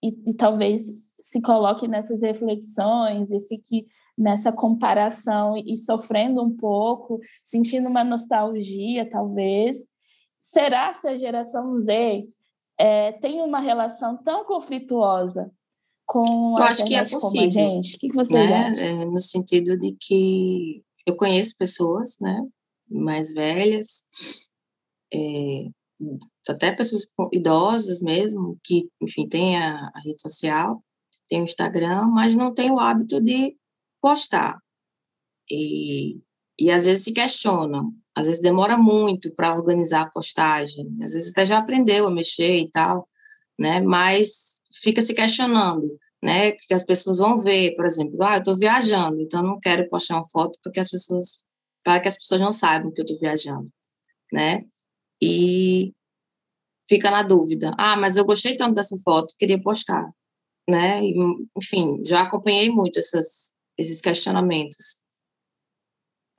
[0.02, 3.86] e, e talvez se coloque nessas reflexões e fique
[4.18, 9.78] nessa comparação e sofrendo um pouco, sentindo uma nostalgia, talvez.
[10.40, 12.26] Será se a geração Z
[12.78, 15.52] é, tem uma relação tão conflituosa
[16.14, 17.96] com eu acho que é possível, gente?
[17.96, 18.72] O que, você né?
[18.78, 22.48] É, no sentido de que eu conheço pessoas, né,
[22.88, 24.06] mais velhas,
[25.12, 25.68] é,
[26.48, 30.84] até pessoas idosas mesmo, que, enfim, tem a, a rede social,
[31.28, 33.58] tem o Instagram, mas não tem o hábito de
[34.00, 34.60] postar.
[35.50, 36.20] E,
[36.60, 41.32] e às vezes se questionam, às vezes demora muito para organizar a postagem, às vezes
[41.32, 43.10] até já aprendeu a mexer e tal,
[43.58, 43.82] né?
[43.82, 45.88] Mas fica se questionando,
[46.24, 46.54] né?
[46.54, 50.16] Que as pessoas vão ver, por exemplo, ah, eu estou viajando, então não quero postar
[50.16, 51.46] uma foto porque as pessoas,
[51.84, 53.70] para que as pessoas não saibam que eu estou viajando,
[54.32, 54.64] né?
[55.22, 55.94] E
[56.88, 60.10] fica na dúvida, ah, mas eu gostei tanto dessa foto, queria postar,
[60.70, 61.04] né?
[61.04, 61.14] E,
[61.58, 65.03] enfim, já acompanhei muito essas, esses questionamentos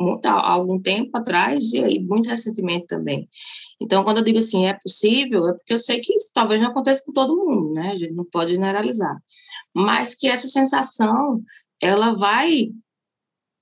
[0.04, 3.28] muito, há algum tempo atrás e aí muito recentemente também.
[3.80, 6.68] Então, quando eu digo assim, é possível, é porque eu sei que isso talvez não
[6.68, 7.92] aconteça com todo mundo, né?
[7.92, 9.16] A gente não pode generalizar.
[9.74, 11.42] Mas que essa sensação,
[11.80, 12.70] ela vai,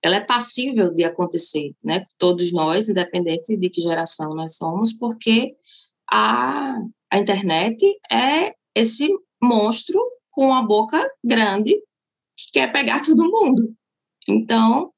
[0.02, 2.04] ela é passível de acontecer, né?
[2.18, 5.56] Todos nós, independente de que geração nós somos, porque
[6.10, 6.74] a,
[7.10, 9.08] a internet é esse
[9.42, 10.00] monstro
[10.30, 11.74] com a boca grande
[12.36, 13.74] que quer pegar todo mundo.
[14.28, 14.91] Então,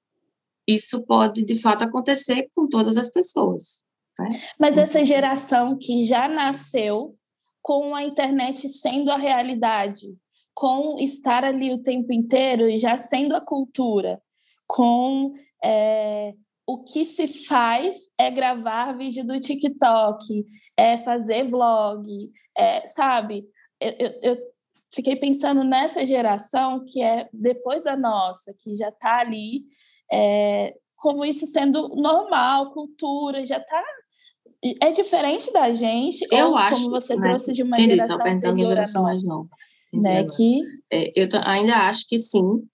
[0.66, 3.84] isso pode de fato acontecer com todas as pessoas.
[4.18, 4.28] Né?
[4.60, 7.16] Mas essa geração que já nasceu
[7.62, 10.16] com a internet sendo a realidade,
[10.54, 14.20] com estar ali o tempo inteiro e já sendo a cultura,
[14.66, 16.34] com é,
[16.66, 20.44] o que se faz é gravar vídeo do TikTok,
[20.78, 22.06] é fazer vlog,
[22.56, 23.44] é, sabe?
[23.80, 24.38] Eu, eu, eu,
[24.94, 29.64] fiquei pensando nessa geração que é depois da nossa, que já está ali
[30.12, 33.82] é, como isso sendo normal, cultura, já está
[34.80, 36.26] é diferente da gente.
[36.32, 37.28] Eu ou, acho, como você né?
[37.28, 39.48] trouxe de uma Entendi, geração anterior geração mais nova,
[39.92, 40.24] né?
[40.24, 42.66] Que é, eu ainda acho que sim,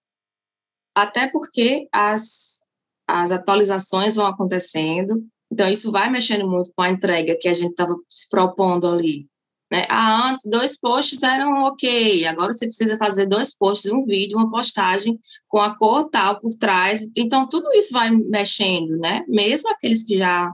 [0.94, 2.60] até porque as
[3.08, 7.72] as atualizações vão acontecendo, então isso vai mexendo muito com a entrega que a gente
[7.72, 9.26] estava se propondo ali.
[9.70, 9.84] Né?
[9.88, 14.50] Ah, antes, dois posts eram ok, agora você precisa fazer dois posts, um vídeo, uma
[14.50, 17.08] postagem com a cor tal por trás.
[17.16, 19.24] Então, tudo isso vai mexendo, né?
[19.28, 20.52] Mesmo aqueles que já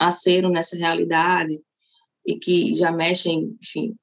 [0.00, 1.60] nasceram nessa realidade
[2.26, 3.94] e que já mexem, enfim,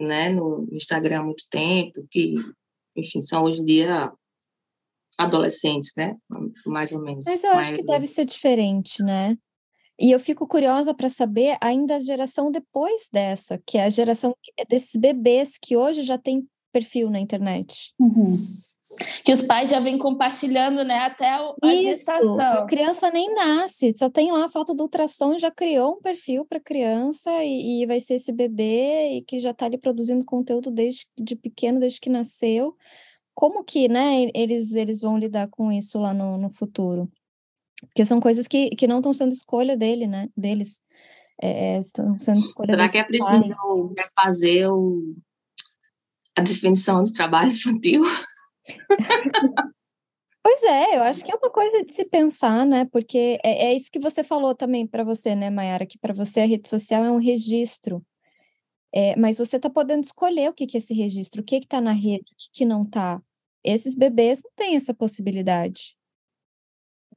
[0.00, 2.34] né, no Instagram há muito tempo, que,
[2.96, 4.12] enfim, são hoje em dia
[5.18, 6.16] adolescentes, né?
[6.64, 7.24] Mais ou menos.
[7.26, 9.36] Mas eu acho que deve ser diferente, né?
[9.98, 14.34] E eu fico curiosa para saber ainda a geração depois dessa, que é a geração
[14.56, 17.92] é desses bebês que hoje já tem perfil na internet.
[17.98, 18.24] Uhum.
[19.24, 22.38] Que os pais já vêm compartilhando, né, até a, Isso, gestação.
[22.38, 26.46] A criança nem nasce, só tem lá a foto do ultrassom, já criou um perfil
[26.46, 30.70] para criança e, e, vai ser esse bebê e que já está ali produzindo conteúdo
[30.70, 32.76] desde de pequeno, desde que nasceu.
[33.34, 37.10] Como que, né, eles, eles vão lidar com isso lá no, no futuro?
[37.86, 40.28] Porque são coisas que, que não estão sendo escolha dele, né?
[40.36, 40.80] Deles.
[41.40, 43.54] É, é estão sendo escolha Será que é preciso
[44.14, 45.14] fazer o,
[46.36, 48.02] a definição do trabalho infantil?
[50.40, 52.86] Pois é, eu acho que é uma coisa de se pensar, né?
[52.86, 55.84] Porque é, é isso que você falou também para você, né, Mayara?
[55.84, 58.02] Que para você a rede social é um registro.
[58.90, 61.82] É, mas você está podendo escolher o que, que é esse registro, o que está
[61.82, 63.20] na rede, o que, que não está.
[63.62, 65.97] Esses bebês não têm essa possibilidade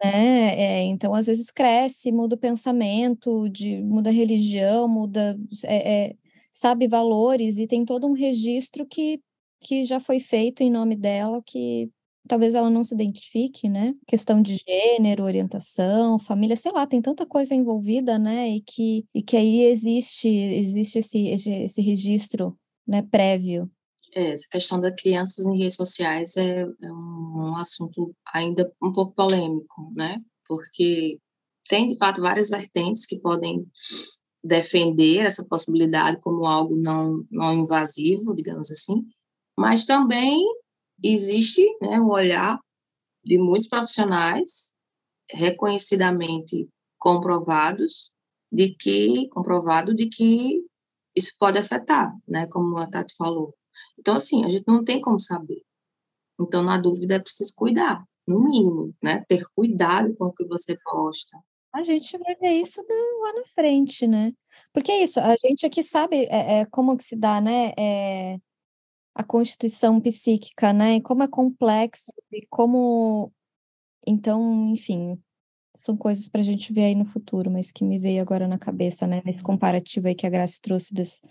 [0.03, 0.55] né?
[0.59, 6.15] É, então, às vezes cresce, muda o pensamento, de, muda a religião, muda, é, é,
[6.51, 9.21] sabe, valores, e tem todo um registro que,
[9.59, 11.89] que já foi feito em nome dela, que
[12.27, 13.93] talvez ela não se identifique, né?
[14.07, 18.49] Questão de gênero, orientação, família, sei lá, tem tanta coisa envolvida, né?
[18.49, 23.69] E que, e que aí existe, existe esse, esse registro né, prévio
[24.13, 29.13] é, essa questão das crianças em redes sociais é, é um, assunto ainda um pouco
[29.13, 30.21] polêmico, né?
[30.47, 31.19] Porque
[31.67, 33.65] tem, de fato, várias vertentes que podem
[34.43, 39.05] defender essa possibilidade como algo não, não invasivo, digamos assim,
[39.57, 40.43] mas também
[41.03, 42.59] existe né, um olhar
[43.23, 44.73] de muitos profissionais
[45.31, 48.11] reconhecidamente comprovados
[48.51, 50.65] de que comprovado de que
[51.15, 53.55] isso pode afetar, né, como a Tati falou,
[53.97, 55.61] então, assim, a gente não tem como saber.
[56.39, 59.23] Então, na dúvida, é preciso cuidar, no mínimo, né?
[59.27, 61.37] Ter cuidado com o que você posta.
[61.73, 62.81] A gente vai ver isso
[63.21, 64.33] lá na frente, né?
[64.73, 67.71] Porque é isso, a gente aqui sabe é, é como que se dá, né?
[67.77, 68.37] É,
[69.15, 70.95] a constituição psíquica, né?
[70.97, 73.31] E como é complexo e como.
[74.05, 75.21] Então, enfim,
[75.75, 78.57] são coisas para a gente ver aí no futuro, mas que me veio agora na
[78.57, 79.21] cabeça, né?
[79.25, 81.21] Nesse comparativo aí que a Graça trouxe das,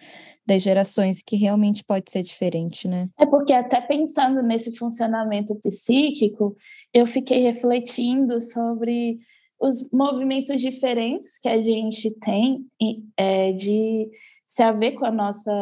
[0.47, 3.09] das gerações, que realmente pode ser diferente, né?
[3.19, 6.57] É porque até pensando nesse funcionamento psíquico,
[6.93, 9.19] eu fiquei refletindo sobre
[9.61, 12.63] os movimentos diferentes que a gente tem
[13.17, 14.09] é, de
[14.47, 15.53] se haver com a nossa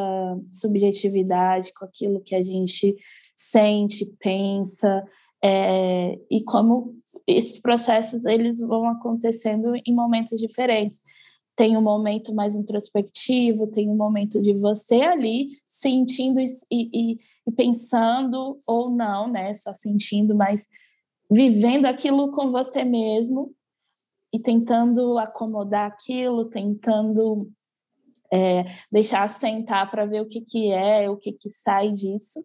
[0.50, 2.96] subjetividade, com aquilo que a gente
[3.34, 5.04] sente, pensa,
[5.42, 11.00] é, e como esses processos eles vão acontecendo em momentos diferentes.
[11.54, 17.52] Tem um momento mais introspectivo, tem um momento de você ali sentindo e, e, e
[17.56, 19.54] pensando ou não, né?
[19.54, 20.68] Só sentindo, mas
[21.30, 23.52] vivendo aquilo com você mesmo
[24.32, 27.48] e tentando acomodar aquilo, tentando
[28.32, 32.44] é, deixar assentar para ver o que, que é, o que, que sai disso.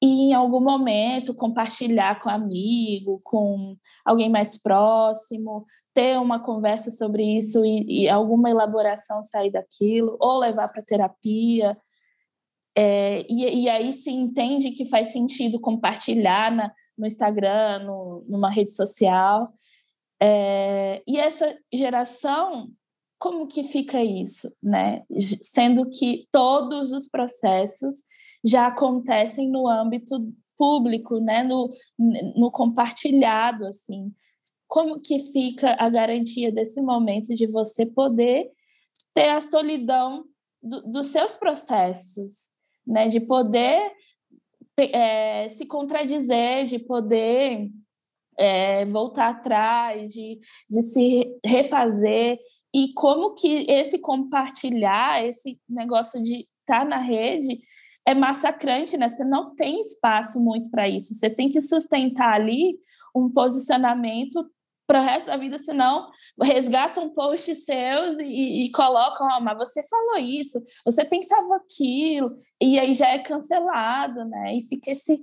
[0.00, 7.24] E em algum momento compartilhar com amigo, com alguém mais próximo, ter uma conversa sobre
[7.38, 11.76] isso e, e alguma elaboração sair daquilo, ou levar para terapia.
[12.76, 18.48] É, e, e, aí se entende que faz sentido compartilhar na, no Instagram, no, numa
[18.48, 19.52] rede social.
[20.22, 22.68] É, e essa geração
[23.18, 25.02] como que fica isso, né?
[25.42, 27.96] Sendo que todos os processos
[28.44, 31.42] já acontecem no âmbito público, né?
[31.42, 34.14] No, no compartilhado, assim.
[34.68, 38.50] Como que fica a garantia desse momento de você poder
[39.14, 40.24] ter a solidão
[40.62, 42.48] do, dos seus processos,
[42.86, 43.08] né?
[43.08, 43.92] De poder
[44.76, 47.66] é, se contradizer, de poder
[48.38, 50.38] é, voltar atrás, de,
[50.70, 52.38] de se refazer
[52.74, 57.60] e como que esse compartilhar, esse negócio de estar tá na rede
[58.06, 59.08] é massacrante, né?
[59.08, 61.14] Você não tem espaço muito para isso.
[61.14, 62.78] Você tem que sustentar ali
[63.14, 64.48] um posicionamento
[64.86, 66.08] para o resto da vida, senão
[66.42, 72.78] resgatam posts seus e, e colocam, oh, mas você falou isso, você pensava aquilo, e
[72.78, 74.56] aí já é cancelado, né?
[74.56, 75.18] E fica esse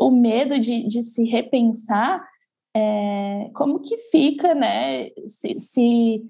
[0.00, 2.26] o medo de, de se repensar,
[2.74, 5.10] é, como que fica, né?
[5.28, 6.22] Se, se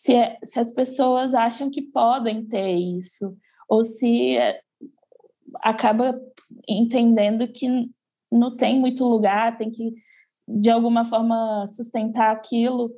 [0.00, 3.36] se, é, se as pessoas acham que podem ter isso,
[3.68, 4.58] ou se é,
[5.62, 6.18] acaba
[6.66, 7.68] entendendo que
[8.32, 9.92] não tem muito lugar, tem que,
[10.48, 12.90] de alguma forma, sustentar aquilo.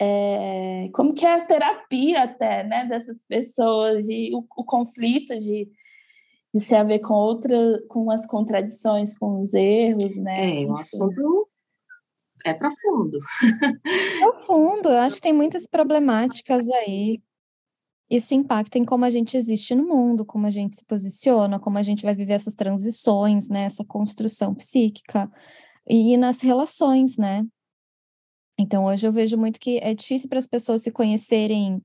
[0.00, 5.68] É, como que é a terapia até, né, dessas pessoas, de, o, o conflito de,
[6.52, 10.62] de se haver com outra, com as contradições, com os erros, né?
[10.62, 11.48] É, um assunto
[12.44, 13.18] é profundo.
[14.20, 17.20] Profundo, eu acho que tem muitas problemáticas aí.
[18.10, 21.78] Isso impacta em como a gente existe no mundo, como a gente se posiciona, como
[21.78, 23.64] a gente vai viver essas transições, né?
[23.64, 25.30] Essa construção psíquica
[25.88, 27.46] e nas relações, né?
[28.58, 31.80] Então, hoje eu vejo muito que é difícil para as pessoas se conhecerem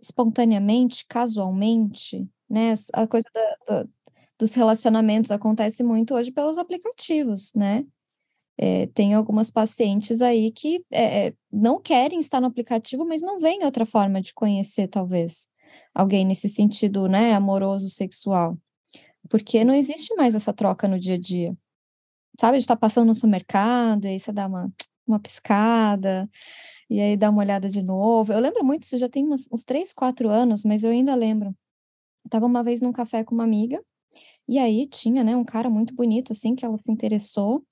[0.00, 2.74] espontaneamente, casualmente, né?
[2.92, 3.86] A coisa da,
[4.38, 7.86] dos relacionamentos acontece muito hoje pelos aplicativos, né?
[8.58, 13.64] É, tem algumas pacientes aí que é, não querem estar no aplicativo, mas não veem
[13.64, 15.48] outra forma de conhecer, talvez,
[15.94, 18.58] alguém nesse sentido, né, amoroso, sexual.
[19.28, 21.56] Porque não existe mais essa troca no dia a dia.
[22.40, 24.70] Sabe, de estar passando no supermercado, e aí você dá uma,
[25.06, 26.28] uma piscada,
[26.88, 28.32] e aí dá uma olhada de novo.
[28.32, 31.54] Eu lembro muito, isso já tem uns, uns 3, 4 anos, mas eu ainda lembro.
[32.24, 33.82] Estava uma vez num café com uma amiga,
[34.48, 37.64] e aí tinha, né, um cara muito bonito, assim, que ela se interessou,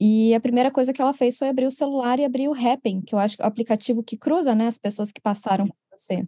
[0.00, 3.02] e a primeira coisa que ela fez foi abrir o celular e abrir o Happn,
[3.02, 5.76] que eu acho que é o aplicativo que cruza, né, as pessoas que passaram por
[5.90, 6.26] você.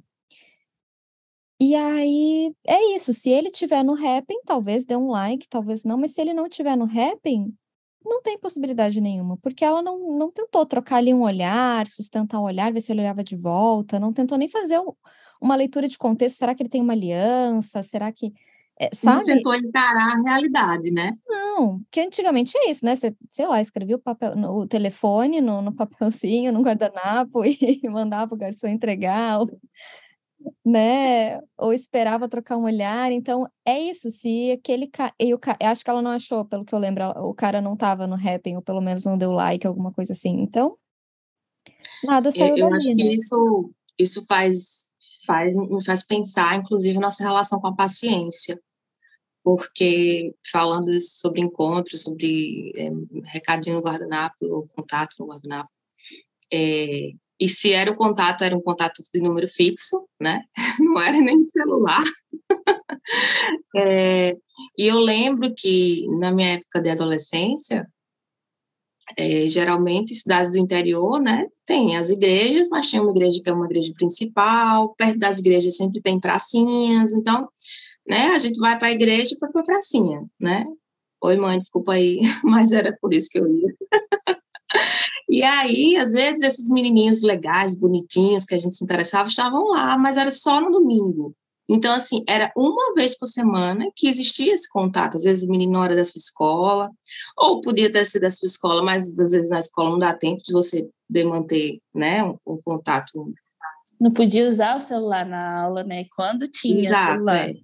[1.61, 5.97] E aí, é isso, se ele tiver no Happn, talvez dê um like, talvez não,
[5.97, 7.55] mas se ele não tiver no Happn,
[8.05, 12.45] não tem possibilidade nenhuma, porque ela não, não tentou trocar ali um olhar, sustentar um
[12.45, 14.81] olhar, ver se ele olhava de volta, não tentou nem fazer
[15.41, 18.33] uma leitura de contexto, será que ele tem uma aliança, será que
[18.79, 19.19] é, sabe?
[19.19, 21.13] Não tentou encarar a realidade, né?
[21.29, 22.97] Não, que antigamente é isso, né?
[22.97, 27.81] Você, sei lá, escrevia o, papel, no, o telefone no, no papelzinho, no guardanapo e
[27.89, 29.61] mandava o garçom entregar, ou,
[30.65, 31.41] né?
[31.57, 33.13] Ou esperava trocar um olhar.
[33.13, 34.11] Então, é isso.
[34.11, 35.15] Se aquele cara.
[35.21, 38.09] Eu, eu acho que ela não achou, pelo que eu lembro, o cara não estava
[38.09, 40.41] no Happn, ou pelo menos não deu like, alguma coisa assim.
[40.41, 40.77] Então,
[42.03, 42.95] nada saiu Eu, eu acho né?
[42.97, 44.84] que isso, isso faz
[45.25, 48.61] faz, me faz pensar, inclusive, nossa relação com a paciência.
[49.43, 52.91] Porque, falando sobre encontros, sobre é,
[53.25, 55.71] recadinho no guardanapo, ou contato no guardanapo,
[56.53, 60.43] é, e se era o contato, era um contato de número fixo, né?
[60.81, 62.05] Não era nem celular.
[63.77, 64.37] é,
[64.79, 67.87] E eu lembro que, na minha época de adolescência,
[69.17, 73.53] é, geralmente, cidades do interior, né, tem as igrejas, mas tem uma igreja que é
[73.53, 77.49] uma igreja principal, perto das igrejas sempre tem pracinhas, então,
[78.07, 80.65] né, a gente vai para a igreja para a pracinha, né?
[81.23, 83.75] Oi, mãe, desculpa aí, mas era por isso que eu ia.
[85.29, 89.97] e aí, às vezes, esses menininhos legais, bonitinhos, que a gente se interessava, estavam lá,
[89.97, 91.35] mas era só no domingo.
[91.69, 95.17] Então, assim, era uma vez por semana que existia esse contato.
[95.17, 96.91] Às vezes o menino não era da sua escola,
[97.37, 100.43] ou podia ter sido da sua escola, mas às vezes na escola não dá tempo
[100.45, 103.33] de você de manter né, um, um contato.
[104.01, 106.05] Não podia usar o celular na aula, né?
[106.15, 107.49] Quando tinha Exato, celular.
[107.49, 107.55] É.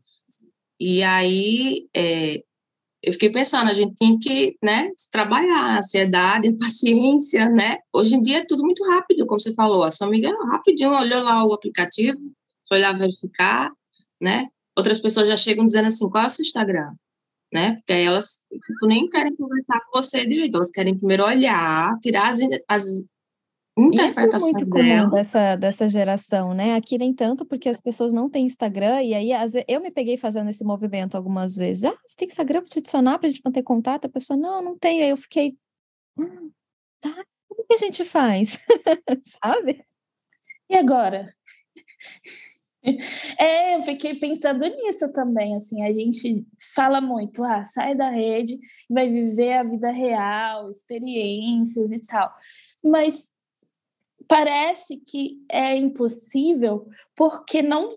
[0.79, 2.43] E aí, é,
[3.03, 7.79] eu fiquei pensando, a gente tinha que né, trabalhar a ansiedade, a paciência, né?
[7.93, 9.85] Hoje em dia é tudo muito rápido, como você falou.
[9.85, 12.19] A sua amiga rapidinho olhou lá o aplicativo,
[12.69, 13.71] foi lá verificar,
[14.21, 14.49] né?
[14.77, 16.95] Outras pessoas já chegam dizendo assim, qual é o seu Instagram?
[17.53, 17.75] Né?
[17.75, 22.31] Porque aí elas tipo, nem querem conversar com você direito, elas querem primeiro olhar, tirar
[22.31, 22.85] as, as
[23.77, 24.99] interpretações Isso é muito dela.
[25.01, 26.75] comum dessa, dessa geração, né?
[26.75, 30.17] Aqui nem tanto, porque as pessoas não têm Instagram, e aí vezes, eu me peguei
[30.17, 31.85] fazendo esse movimento algumas vezes.
[31.85, 34.05] Ah, você tem Instagram para te adicionar, para a gente manter contato?
[34.05, 35.03] A pessoa, não, não tenho.
[35.03, 35.57] Aí eu fiquei,
[36.17, 36.51] hum,
[37.01, 38.59] tá, como que a gente faz?
[39.43, 39.85] Sabe?
[40.69, 41.27] E agora?
[43.39, 48.59] É, eu fiquei pensando nisso também, assim, a gente fala muito, ah, sai da rede,
[48.89, 52.31] vai viver a vida real, experiências e tal,
[52.85, 53.31] mas
[54.27, 57.91] parece que é impossível porque não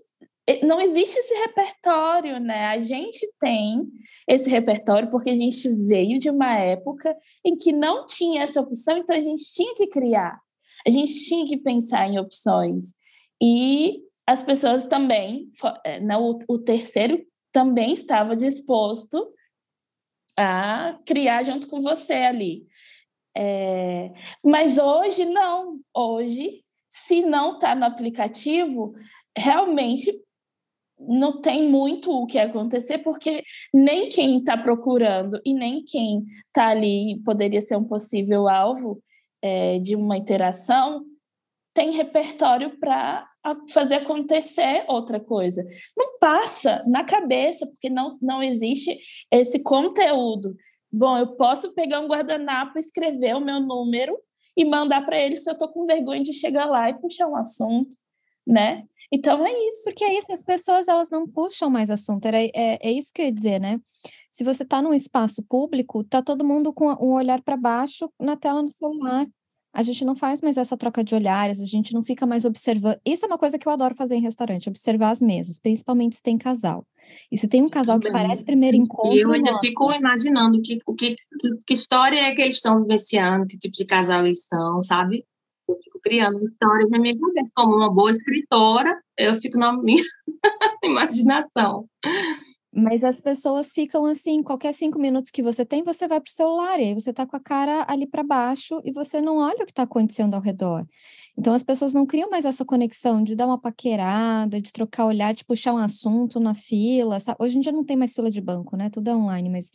[0.62, 2.66] não existe esse repertório, né?
[2.66, 3.90] A gente tem
[4.28, 7.16] esse repertório porque a gente veio de uma época
[7.46, 10.38] em que não tinha essa opção, então a gente tinha que criar,
[10.86, 12.94] a gente tinha que pensar em opções.
[13.42, 13.90] E
[14.26, 15.52] as pessoas também,
[15.84, 17.22] é, né, o, terceiro
[17.52, 19.34] também estava disposto
[20.38, 22.66] a criar junto com você ali.
[23.36, 24.12] É,
[24.44, 25.80] mas hoje não.
[25.94, 28.96] Hoje, se não está no aplicativo,
[29.38, 30.12] realmente
[31.00, 33.44] não tem muito o que acontecer, porque
[33.74, 39.02] nem quem está procurando e nem quem está ali poderia ser um possível alvo
[39.42, 41.04] é, de uma interação
[41.74, 43.26] tem repertório para
[43.70, 45.66] fazer acontecer outra coisa.
[45.98, 48.98] Não passa na cabeça, porque não, não existe
[49.32, 50.56] esse conteúdo.
[50.92, 54.16] Bom, eu posso pegar um guardanapo, escrever o meu número
[54.56, 57.36] e mandar para ele se eu estou com vergonha de chegar lá e puxar um
[57.36, 57.98] assunto,
[58.46, 58.84] né?
[59.12, 59.84] Então é isso.
[59.86, 62.26] Porque é isso, as pessoas elas não puxam mais assunto.
[62.26, 63.80] Era, é, é isso que eu ia dizer, né?
[64.30, 68.36] Se você está num espaço público, tá todo mundo com um olhar para baixo na
[68.36, 69.28] tela do celular
[69.74, 73.00] a gente não faz mais essa troca de olhares, a gente não fica mais observando.
[73.04, 76.22] Isso é uma coisa que eu adoro fazer em restaurante, observar as mesas, principalmente se
[76.22, 76.86] tem casal.
[77.32, 79.18] E se tem um casal que parece primeiro encontro.
[79.18, 79.62] Eu ainda nossa.
[79.62, 83.76] fico imaginando que, o que, que, que, história é que eles estão vivenciando, que tipo
[83.76, 85.26] de casal eles são, sabe?
[85.68, 87.52] Eu fico criando histórias na minha cabeça.
[87.56, 90.04] Como uma boa escritora, eu fico na minha
[90.84, 91.88] imaginação.
[92.76, 96.34] Mas as pessoas ficam assim, qualquer cinco minutos que você tem, você vai para o
[96.34, 99.62] celular, e aí você está com a cara ali para baixo e você não olha
[99.62, 100.84] o que está acontecendo ao redor.
[101.38, 105.36] Então as pessoas não criam mais essa conexão de dar uma paquerada, de trocar olhar,
[105.36, 107.20] de puxar um assunto na fila.
[107.20, 107.38] Sabe?
[107.40, 108.90] Hoje em dia não tem mais fila de banco, né?
[108.90, 109.72] Tudo é online, mas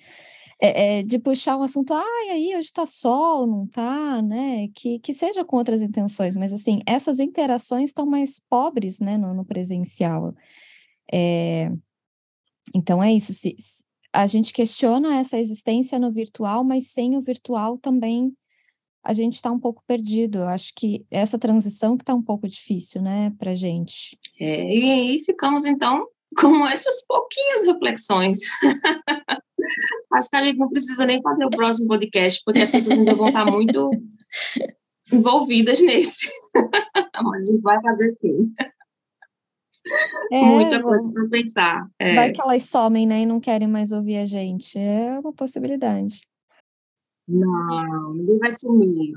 [0.60, 4.68] é, é, de puxar um assunto, ah, e aí hoje está sol, não está, né?
[4.74, 9.32] Que, que seja com outras intenções, mas assim, essas interações estão mais pobres, né, no,
[9.34, 10.34] no presencial.
[11.12, 11.70] É,
[12.74, 13.32] então é isso.
[13.32, 13.56] Se,
[14.12, 18.34] a gente questiona essa existência no virtual, mas sem o virtual também
[19.04, 20.38] a gente está um pouco perdido.
[20.38, 24.18] Eu acho que essa transição que está um pouco difícil, né, para gente.
[24.38, 26.06] É, e aí ficamos então
[26.38, 28.38] com essas pouquinhas reflexões.
[30.12, 33.14] acho que a gente não precisa nem fazer o próximo podcast, porque as pessoas ainda
[33.14, 33.90] vão estar muito
[35.12, 36.28] envolvidas nesse.
[37.22, 38.52] Mas a gente vai fazer sim.
[40.30, 41.90] É, Muita coisa para pensar.
[41.98, 42.14] É.
[42.14, 44.78] Vai que elas somem, né, e não querem mais ouvir a gente.
[44.78, 46.20] É uma possibilidade.
[47.26, 49.12] Não, ninguém vai sumir.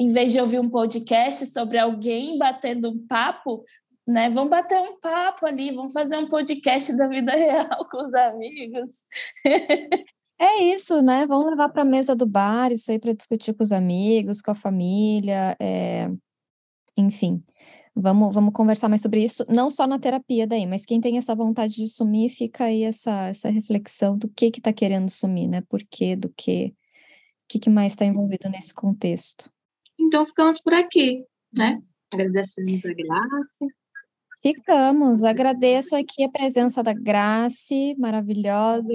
[0.00, 3.64] Em vez de ouvir um podcast sobre alguém batendo um papo,
[4.06, 4.28] né?
[4.28, 9.06] Vamos bater um papo ali, vamos fazer um podcast da vida real com os amigos.
[10.38, 11.26] É isso, né?
[11.26, 14.50] Vamos levar para a mesa do bar, isso aí para discutir com os amigos, com
[14.50, 16.10] a família, é...
[16.96, 17.42] enfim.
[17.96, 21.32] Vamos, vamos conversar mais sobre isso, não só na terapia daí, mas quem tem essa
[21.32, 25.62] vontade de sumir, fica aí essa, essa reflexão do que que está querendo sumir, né?
[25.68, 26.74] Por quê, do que, o
[27.48, 29.48] que, que mais está envolvido nesse contexto.
[29.98, 31.24] Então ficamos por aqui,
[31.56, 31.80] né?
[32.12, 33.66] Agradecemos a Graça.
[34.42, 35.22] Ficamos.
[35.22, 38.88] Agradeço aqui a presença da Grace, maravilhosa.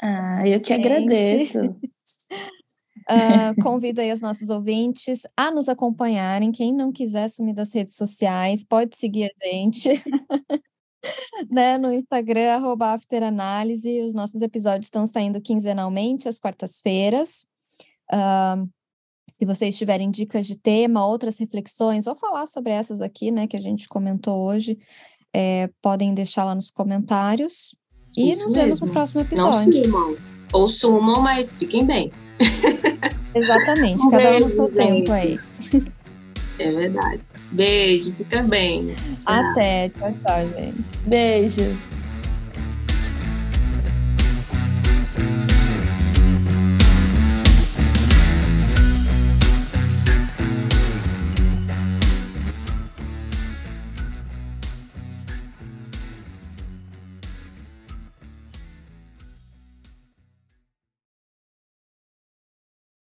[0.00, 1.58] Ah, eu que agradeço.
[3.08, 6.52] Uh, convido aí os nossos ouvintes a nos acompanharem.
[6.52, 9.88] Quem não quiser sumir das redes sociais, pode seguir a gente.
[11.50, 14.02] né, no Instagram, arroba afteranálise.
[14.02, 17.46] Os nossos episódios estão saindo quinzenalmente, às quartas-feiras.
[18.12, 18.68] Uh,
[19.32, 23.56] se vocês tiverem dicas de tema, outras reflexões, ou falar sobre essas aqui, né, que
[23.56, 24.78] a gente comentou hoje,
[25.32, 27.74] é, podem deixar lá nos comentários.
[28.16, 28.62] E Isso nos mesmo.
[28.62, 30.31] vemos no próximo episódio.
[30.52, 32.12] Ou sumam, mas fiquem bem.
[33.34, 34.76] Exatamente, um cada um no seu gente.
[34.76, 35.40] tempo aí.
[36.58, 37.20] É verdade.
[37.50, 38.94] Beijo, fica bem.
[39.22, 39.34] Tchau.
[39.34, 40.84] Até, tchau, tchau, gente.
[41.06, 41.76] Beijo.